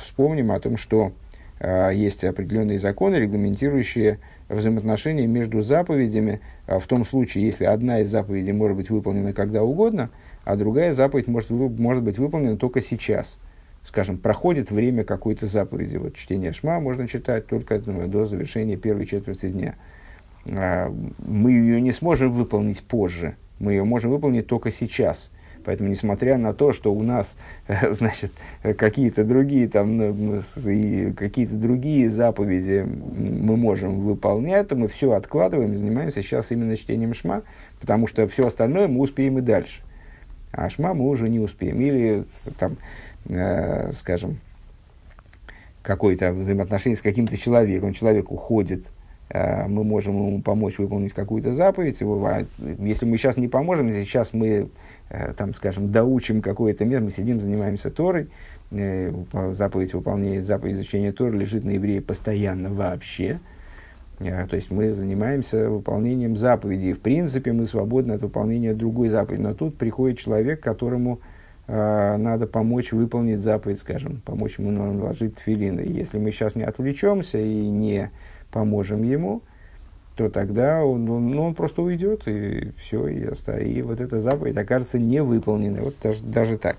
вспомним 0.02 0.50
о 0.50 0.60
том, 0.60 0.78
что 0.78 1.12
есть 1.60 2.24
определенные 2.24 2.78
законы, 2.78 3.16
регламентирующие 3.16 4.18
взаимоотношения 4.48 5.26
между 5.26 5.60
заповедями 5.60 6.40
а 6.66 6.78
в 6.78 6.86
том 6.86 7.04
случае, 7.04 7.46
если 7.46 7.64
одна 7.64 8.00
из 8.00 8.08
заповедей 8.08 8.52
может 8.52 8.76
быть 8.76 8.90
выполнена 8.90 9.32
когда 9.32 9.62
угодно, 9.62 10.10
а 10.44 10.56
другая 10.56 10.92
заповедь 10.92 11.28
может, 11.28 11.50
может 11.50 12.02
быть 12.02 12.18
выполнена 12.18 12.56
только 12.56 12.80
сейчас. 12.80 13.38
Скажем, 13.84 14.18
проходит 14.18 14.72
время 14.72 15.04
какой-то 15.04 15.46
заповеди. 15.46 15.96
Вот 15.96 16.16
чтение 16.16 16.52
шма 16.52 16.80
можно 16.80 17.06
читать 17.06 17.46
только 17.46 17.80
ну, 17.86 18.08
до 18.08 18.26
завершения 18.26 18.76
первой 18.76 19.06
четверти 19.06 19.48
дня. 19.48 19.76
А, 20.48 20.92
мы 21.18 21.52
ее 21.52 21.80
не 21.80 21.92
сможем 21.92 22.32
выполнить 22.32 22.82
позже. 22.82 23.36
Мы 23.60 23.72
ее 23.72 23.84
можем 23.84 24.10
выполнить 24.10 24.48
только 24.48 24.72
сейчас. 24.72 25.30
Поэтому, 25.66 25.90
несмотря 25.90 26.38
на 26.38 26.54
то, 26.54 26.72
что 26.72 26.94
у 26.94 27.02
нас, 27.02 27.36
значит, 27.90 28.32
какие-то 28.62 29.24
другие 29.24 29.68
там, 29.68 29.96
ну, 29.96 30.40
какие-то 31.16 31.54
другие 31.54 32.08
заповеди 32.08 32.86
мы 32.86 33.56
можем 33.56 34.00
выполнять, 34.00 34.68
то 34.68 34.76
мы 34.76 34.86
все 34.86 35.10
откладываем 35.12 35.76
занимаемся 35.76 36.22
сейчас 36.22 36.52
именно 36.52 36.76
чтением 36.76 37.14
шма, 37.14 37.42
потому 37.80 38.06
что 38.06 38.28
все 38.28 38.46
остальное 38.46 38.86
мы 38.86 39.00
успеем 39.00 39.38
и 39.38 39.40
дальше. 39.40 39.82
А 40.52 40.70
шма 40.70 40.94
мы 40.94 41.08
уже 41.08 41.28
не 41.28 41.40
успеем. 41.40 41.80
Или, 41.80 42.24
там, 42.58 42.76
э, 43.28 43.92
скажем, 43.92 44.38
какое-то 45.82 46.32
взаимоотношение 46.32 46.96
с 46.96 47.02
каким-то 47.02 47.36
человеком. 47.36 47.92
Человек 47.92 48.30
уходит 48.30 48.86
мы 49.32 49.82
можем 49.82 50.14
ему 50.14 50.42
помочь 50.42 50.78
выполнить 50.78 51.12
какую-то 51.12 51.52
заповедь. 51.52 52.00
Если 52.78 53.06
мы 53.06 53.16
сейчас 53.16 53.36
не 53.36 53.48
поможем, 53.48 53.92
сейчас 53.92 54.32
мы, 54.32 54.68
э, 55.08 55.32
там, 55.32 55.52
скажем, 55.54 55.90
доучим 55.90 56.40
какое-то 56.40 56.84
место, 56.84 57.04
мы 57.04 57.10
сидим, 57.10 57.40
занимаемся 57.40 57.90
Торой, 57.90 58.28
э, 58.70 59.12
заповедь 59.50 59.94
выполнения, 59.94 60.40
заповедь 60.40 60.76
изучения 60.76 61.12
Торы 61.12 61.38
лежит 61.38 61.64
на 61.64 61.70
евреи 61.70 61.98
постоянно 61.98 62.70
вообще. 62.70 63.40
То 64.18 64.56
есть 64.56 64.70
мы 64.70 64.90
занимаемся 64.92 65.68
выполнением 65.68 66.36
заповедей. 66.36 66.92
В 66.94 67.00
принципе, 67.00 67.52
мы 67.52 67.66
свободны 67.66 68.12
от 68.12 68.22
выполнения 68.22 68.72
другой 68.72 69.08
заповеди. 69.08 69.42
Но 69.42 69.52
тут 69.52 69.76
приходит 69.76 70.18
человек, 70.18 70.60
которому 70.60 71.20
э, 71.66 72.16
надо 72.16 72.46
помочь 72.46 72.92
выполнить 72.92 73.40
заповедь, 73.40 73.78
скажем, 73.78 74.22
помочь 74.24 74.58
ему 74.58 74.70
наложить 74.70 75.36
тфилин. 75.36 75.80
И 75.80 75.92
если 75.92 76.18
мы 76.18 76.30
сейчас 76.30 76.54
не 76.54 76.62
отвлечемся 76.62 77.38
и 77.38 77.68
не 77.68 78.10
поможем 78.56 79.02
ему, 79.02 79.42
то 80.14 80.30
тогда 80.30 80.82
он, 80.82 81.10
он, 81.10 81.28
ну, 81.28 81.42
он 81.44 81.54
просто 81.54 81.82
уйдет, 81.82 82.26
и 82.26 82.72
все, 82.80 83.06
и, 83.06 83.28
и 83.64 83.82
вот 83.82 84.00
эта 84.00 84.18
заповедь 84.18 84.56
окажется 84.56 84.98
невыполненной. 84.98 85.82
Вот 85.82 85.96
даже, 86.02 86.24
даже 86.24 86.56
так. 86.56 86.78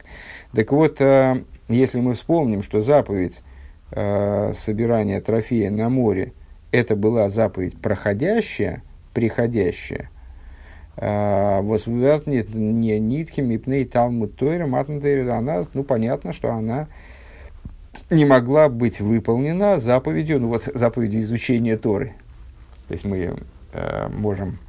Так 0.55 0.71
вот, 0.71 0.99
э, 1.01 1.43
если 1.69 1.99
мы 1.99 2.15
вспомним, 2.15 2.63
что 2.63 2.81
заповедь 2.81 3.43
э, 3.91 4.53
собирания 4.53 5.21
трофея 5.21 5.69
на 5.69 5.89
море, 5.89 6.33
это 6.71 6.95
была 6.95 7.29
заповедь 7.29 7.79
проходящая, 7.79 8.81
приходящая, 9.13 10.09
э, 10.95 11.61
Восвертнит 11.61 12.55
не 12.55 12.99
нитки, 12.99 13.41
мипней 13.41 13.85
талмуд 13.85 14.35
тойра, 14.35 14.65
она, 14.65 15.67
ну, 15.75 15.83
понятно, 15.83 16.33
что 16.33 16.51
она 16.51 16.87
не 18.09 18.25
могла 18.25 18.69
быть 18.69 18.99
выполнена 18.99 19.79
заповедью, 19.79 20.39
ну 20.39 20.49
вот 20.49 20.69
заповедью 20.73 21.21
изучения 21.21 21.77
Торы. 21.77 22.13
То 22.87 22.93
есть 22.93 23.05
мы 23.05 23.37
э, 23.73 24.09
можем 24.09 24.59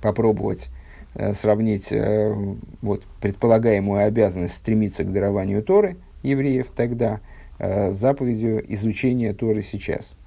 попробовать 0.00 0.68
э, 1.14 1.32
сравнить 1.32 1.92
э, 1.92 2.34
вот, 2.82 3.04
предполагаемую 3.20 4.06
обязанность 4.06 4.56
стремиться 4.56 5.04
к 5.04 5.12
дарованию 5.12 5.62
Торы 5.62 5.96
евреев 6.22 6.70
тогда 6.70 7.20
э, 7.58 7.90
с 7.92 7.96
заповедью 7.96 8.64
изучения 8.72 9.32
Торы 9.32 9.62
сейчас– 9.62 10.16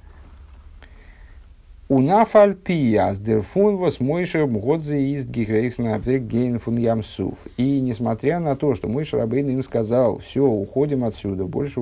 Унафаль 1.90 2.54
пияс 2.54 3.18
дерфун 3.18 3.78
вас 3.78 4.00
мойша 4.00 4.46
мгодзе 4.46 5.02
из 5.02 5.26
гигрейсна 5.26 5.98
гейн 5.98 6.60
фун 6.60 6.78
ямсуф. 6.78 7.34
И 7.58 7.82
несмотря 7.82 8.40
на 8.40 8.56
то, 8.56 8.76
что 8.76 8.88
мой 8.88 9.04
Шарабейн 9.04 9.50
им 9.50 9.64
сказал, 9.64 10.20
все, 10.20 10.46
уходим 10.46 11.04
отсюда, 11.04 11.46
больше 11.46 11.82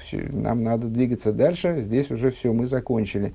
все, 0.00 0.28
нам 0.30 0.62
надо 0.62 0.86
двигаться 0.86 1.32
дальше, 1.32 1.78
здесь 1.80 2.08
уже 2.12 2.30
все, 2.30 2.52
мы 2.52 2.68
закончили. 2.68 3.32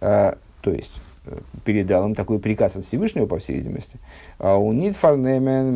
А, 0.00 0.38
то 0.62 0.70
есть, 0.72 1.02
э, 1.26 1.36
передал 1.66 2.06
им 2.06 2.14
такой 2.14 2.38
приказ 2.38 2.76
от 2.76 2.84
Всевышнего, 2.84 3.26
по 3.26 3.38
всей 3.38 3.56
видимости. 3.56 3.98
А 4.38 4.56
у 4.56 4.72
нит 4.72 4.96
фарнемен 4.96 5.74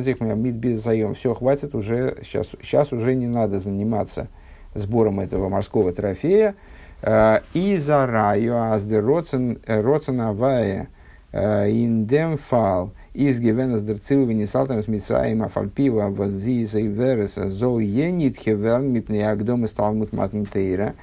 зих 0.00 0.20
мид 0.20 0.54
безаем. 0.54 1.14
Все, 1.14 1.34
хватит 1.34 1.76
уже, 1.76 2.16
сейчас, 2.24 2.48
сейчас 2.60 2.92
уже 2.92 3.14
не 3.14 3.28
надо 3.28 3.60
заниматься 3.60 4.26
сбором 4.74 5.20
этого 5.20 5.48
морского 5.48 5.92
трофея, 5.92 6.50
Э, 6.50 6.83
и 7.06 7.76
за 7.76 8.06
раю 8.06 8.56
азде 8.56 8.98
роцен 9.00 10.20
авая 10.20 10.88
индем 11.32 12.38
фал 12.38 12.92
из 13.12 13.40
гевенас 13.40 13.82
дерцилу 13.82 14.26
венесалтам 14.26 14.82
с 14.82 14.88
мицраем 14.88 15.42
афальпива 15.42 16.08
возиза 16.08 16.78
и 16.78 16.86
вереса 16.86 17.48
зол 17.48 17.78
енит 17.78 18.38
хевен 18.38 18.92
мипне 18.92 19.28
агдом 19.28 19.64
и 19.64 19.68
сталмут 19.68 20.12
матнтейра. 20.12 20.94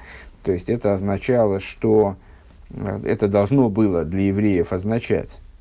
То 0.42 0.52
есть 0.52 0.68
это 0.68 0.94
означало, 0.94 1.60
что 1.60 2.16
э, 2.70 3.00
это 3.04 3.28
должно 3.28 3.70
было 3.70 4.04
для 4.04 4.26
евреев 4.26 4.72
означать, 4.72 5.40
Э, 5.40 5.51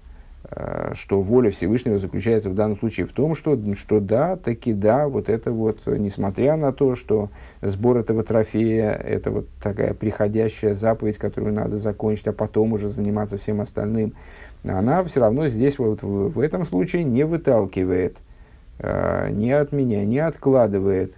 что 0.94 1.22
воля 1.22 1.50
Всевышнего 1.50 1.98
заключается 1.98 2.50
в 2.50 2.56
данном 2.56 2.78
случае 2.78 3.06
в 3.06 3.14
том, 3.14 3.36
что, 3.36 3.58
что 3.76 4.02
да, 4.02 4.36
таки 4.36 4.74
да, 4.74 5.08
вот 5.08 5.30
это 5.30 5.52
вот, 5.52 5.86
несмотря 5.86 6.58
на 6.58 6.74
то, 6.74 6.96
что 6.96 7.30
сбор 7.62 7.98
этого 7.98 8.24
трофея, 8.24 8.92
это 8.92 9.32
вот 9.32 9.48
такая 9.64 9.94
приходящая 9.94 10.74
заповедь, 10.74 11.18
которую 11.18 11.54
надо 11.54 11.78
закончить, 11.78 12.28
а 12.28 12.34
потом 12.34 12.74
уже 12.74 12.90
заниматься 12.90 13.38
всем 13.38 13.62
остальным, 13.62 14.14
она 14.64 15.04
все 15.06 15.22
равно 15.22 15.48
здесь 15.48 15.80
вот 15.80 16.04
в, 16.04 16.30
в 16.30 16.40
этом 16.40 16.66
случае 16.66 17.04
не 17.04 17.26
выталкивает, 17.26 18.18
э, 18.80 19.30
не 19.32 19.52
отменяет, 19.52 20.08
не 20.08 20.20
откладывает 20.20 21.14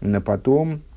на 0.00 0.20
потом 0.20 0.74
э, 0.74 0.89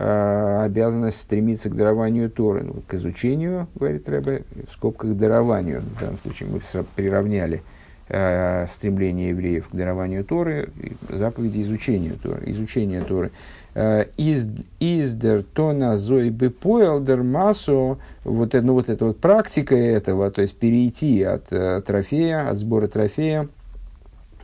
обязанность 0.00 1.20
стремиться 1.20 1.68
к 1.70 1.76
дарованию 1.76 2.30
Торы, 2.30 2.62
ну, 2.62 2.82
к 2.86 2.94
изучению, 2.94 3.66
говорит 3.74 4.08
Рэбе, 4.08 4.44
в 4.68 4.72
скобках 4.72 5.16
дарованию, 5.16 5.80
в 5.80 6.00
данном 6.00 6.18
случае 6.18 6.48
мы 6.50 6.60
приравняли 6.94 7.62
э, 8.08 8.66
стремление 8.68 9.30
евреев 9.30 9.68
к 9.68 9.74
дарованию 9.74 10.24
Торы, 10.24 10.70
заповеди 11.08 11.62
изучения 11.62 12.12
Торы, 12.12 12.42
изучения 12.46 13.02
Торы. 13.02 13.32
Э, 13.74 14.06
из 14.16 15.14
дер 15.14 15.42
тона 15.42 15.98
зой 15.98 16.30
бепоэлдер 16.30 17.22
массу, 17.22 17.98
вот, 18.24 18.54
ну, 18.54 18.74
вот 18.74 18.88
эта 18.88 19.04
вот 19.04 19.18
практика 19.18 19.74
этого, 19.74 20.30
то 20.30 20.42
есть 20.42 20.56
перейти 20.56 21.22
от 21.22 21.52
э, 21.52 21.82
трофея, 21.84 22.48
от 22.48 22.56
сбора 22.58 22.88
трофея 22.88 23.48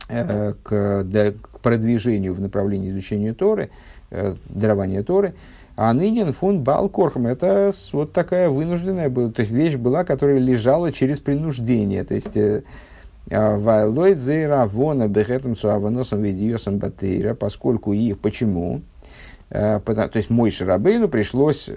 э, 0.09 0.53
к, 0.63 1.03
да, 1.05 1.31
к 1.31 1.59
продвижению 1.61 2.33
в 2.33 2.41
направлении 2.41 2.91
изучения 2.91 3.33
Торы– 3.33 3.69
э, 4.15 4.35
дарования 4.49 5.03
Торы. 5.03 5.33
А 5.77 5.93
ныне 5.93 6.25
фун 6.31 6.63
балкорхм 6.63 7.27
это 7.27 7.73
вот 7.91 8.13
такая 8.13 8.49
вынужденная 8.49 9.09
была, 9.09 9.29
то 9.29 9.41
есть 9.41 9.51
вещь 9.51 9.75
была, 9.75 10.05
которая 10.05 10.37
лежала 10.37 10.91
через 10.93 11.19
принуждение. 11.19 12.05
То 12.05 12.13
есть 12.13 12.37
э, 12.37 12.63
а, 13.29 13.57
Вайлойд 13.57 14.19
зейра 14.19 14.65
вона 14.65 15.07
бехетом 15.07 15.57
суаваносом 15.57 16.21
ведиосом 16.21 16.77
батейра, 16.77 17.33
поскольку 17.33 17.91
их, 17.91 18.19
почему? 18.19 18.81
Э, 19.49 19.79
то 19.79 20.09
есть 20.15 20.29
мой 20.29 20.49
Шарабейну 20.49 21.07
пришлось, 21.07 21.69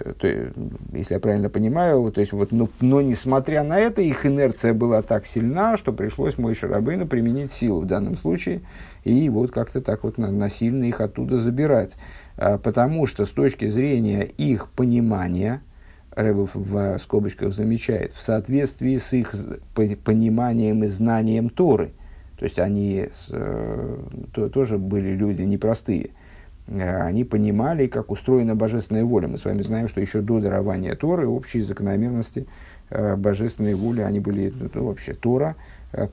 если 0.91 1.13
я 1.13 1.19
правильно 1.19 1.49
понимаю, 1.49 2.11
то 2.11 2.19
есть 2.19 2.33
вот, 2.33 2.51
но, 2.51 2.67
но 2.81 3.01
несмотря 3.01 3.63
на 3.63 3.77
это, 3.77 4.01
их 4.01 4.25
инерция 4.25 4.73
была 4.73 5.01
так 5.01 5.27
сильна, 5.27 5.77
что 5.77 5.93
пришлось 5.93 6.37
мой 6.37 6.55
Шарабейну 6.55 7.05
применить 7.05 7.51
силу 7.51 7.81
в 7.81 7.85
данном 7.85 8.17
случае, 8.17 8.61
и 9.03 9.29
вот 9.29 9.51
как-то 9.51 9.81
так 9.81 10.03
вот 10.03 10.17
насильно 10.17 10.85
их 10.85 10.99
оттуда 10.99 11.37
забирать. 11.37 11.95
А, 12.41 12.57
потому 12.57 13.05
что 13.05 13.25
с 13.25 13.29
точки 13.29 13.67
зрения 13.67 14.23
их 14.23 14.69
понимания, 14.69 15.61
Рэбов 16.11 16.51
в 16.55 16.97
скобочках 16.99 17.53
замечает, 17.53 18.13
в 18.13 18.21
соответствии 18.21 18.97
с 18.97 19.11
их 19.11 19.33
пониманием 19.75 20.83
и 20.85 20.87
знанием 20.87 21.49
Торы, 21.49 21.91
то 22.37 22.45
есть 22.45 22.57
они 22.57 23.07
с, 23.11 23.29
э, 23.31 23.97
то, 24.33 24.47
тоже 24.47 24.77
были 24.77 25.09
люди 25.09 25.41
непростые, 25.41 26.11
э, 26.67 27.01
они 27.01 27.25
понимали, 27.25 27.87
как 27.87 28.09
устроена 28.09 28.55
божественная 28.55 29.03
воля. 29.03 29.27
Мы 29.27 29.37
с 29.37 29.43
вами 29.43 29.61
знаем, 29.61 29.89
что 29.89 29.99
еще 29.99 30.21
до 30.21 30.39
дарования 30.39 30.95
Торы 30.95 31.27
общие 31.27 31.61
закономерности 31.61 32.47
э, 32.89 33.17
божественной 33.17 33.73
воли, 33.73 33.99
они 33.99 34.21
были 34.21 34.53
ну, 34.73 34.85
вообще 34.85 35.13
Тора, 35.13 35.57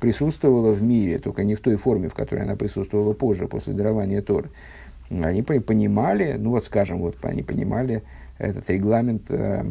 присутствовала 0.01 0.73
в 0.73 0.83
мире, 0.83 1.19
только 1.21 1.45
не 1.45 1.55
в 1.55 1.61
той 1.61 1.77
форме, 1.77 2.09
в 2.09 2.15
которой 2.15 2.43
она 2.43 2.57
присутствовала 2.57 3.13
позже, 3.13 3.47
после 3.47 3.75
дарования 3.75 4.23
Торы 4.23 4.51
они 5.11 5.43
понимали, 5.43 6.37
ну 6.39 6.51
вот 6.51 6.67
скажем, 6.67 6.99
вот 6.99 7.17
они 7.23 7.43
понимали 7.43 8.03
этот 8.39 8.69
регламент 8.71 9.31
э, 9.31 9.65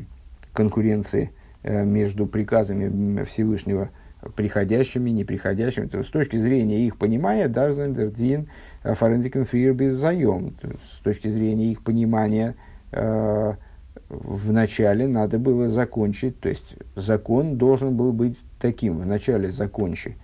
конкуренции 0.53 1.31
э, 1.63 1.83
между 1.83 2.25
приказами 2.25 3.23
Всевышнего 3.23 3.89
приходящими, 4.35 5.11
неприходящими. 5.11 5.87
То 5.87 5.99
есть, 5.99 6.09
с 6.09 6.11
точки 6.11 6.37
зрения 6.37 6.85
их 6.85 6.97
понимания, 6.97 7.47
דארף 7.47 7.76
זיין 7.76 8.04
דער 8.04 8.26
דין 8.26 8.47
פארענדיקן 8.83 9.45
פריער 9.45 9.73
ביזת 9.73 9.93
הים. 9.93 10.55
С 10.91 10.99
точки 10.99 11.27
зрения 11.27 11.71
их 11.71 11.83
понимания, 11.83 12.55
э, 12.91 13.53
вначале 14.09 15.07
надо 15.07 15.39
было 15.39 15.69
закончить, 15.69 16.39
то 16.39 16.49
есть 16.49 16.75
закон 16.95 17.57
должен 17.57 17.95
был 17.95 18.13
быть 18.13 18.37
таким, 18.59 18.99
вначале 18.99 19.49
закончи 19.49 20.17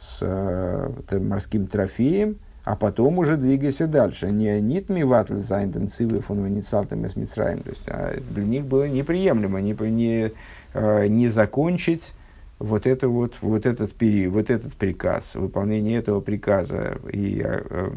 с 0.00 0.18
э, 0.20 1.18
морским 1.18 1.66
трофеем, 1.66 2.38
а 2.66 2.74
потом 2.74 3.18
уже 3.18 3.36
двигайся 3.36 3.86
дальше. 3.86 4.28
און 4.32 4.60
ניט 4.60 4.88
מבטל 4.88 5.04
זיין 5.04 5.36
דעם 5.36 5.88
ציווי 5.88 6.20
פון 6.20 6.42
ונצלתם 6.42 7.04
את 7.04 7.14
מצרים. 7.14 7.60
То 7.62 7.70
есть 7.70 7.88
а 7.88 8.12
для 8.30 8.42
них 8.42 8.64
было 8.64 8.88
неприемлемо 8.88 9.60
не, 9.60 9.76
не, 9.88 10.32
а, 10.74 11.06
не 11.06 11.28
закончить 11.28 12.12
вот, 12.58 12.88
это 12.88 13.06
вот, 13.06 13.34
вот 13.40 13.66
этот 13.66 13.92
период, 13.92 14.34
вот 14.34 14.50
этот 14.50 14.74
приказ, 14.74 15.36
выполнение 15.36 15.96
этого 15.96 16.20
приказа 16.20 16.98
и 17.12 17.40
а, 17.40 17.92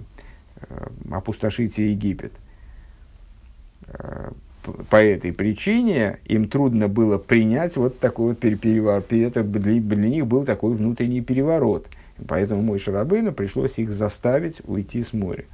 а, 0.70 0.91
опустошите 1.17 1.89
Египет. 1.89 2.34
По 4.91 4.97
этой 4.97 5.34
причине 5.34 6.20
им 6.26 6.47
трудно 6.47 6.88
было 6.88 7.17
принять 7.17 7.76
вот 7.76 7.99
такой 7.99 8.36
вот 8.36 8.39
переворот. 8.39 9.11
Это 9.11 9.41
для, 9.41 9.82
для 9.82 10.09
них 10.09 10.28
был 10.28 10.45
такой 10.45 10.76
внутренний 10.76 11.22
переворот– 11.22 11.88
Поэтому 12.28 12.61
мой 12.61 12.80
Шарабейну 12.80 13.32
пришлось 13.34 13.80
их 13.80 13.91
заставить 13.91 14.61
уйти 14.63 15.01
с 15.01 15.13
моря. 15.13 15.45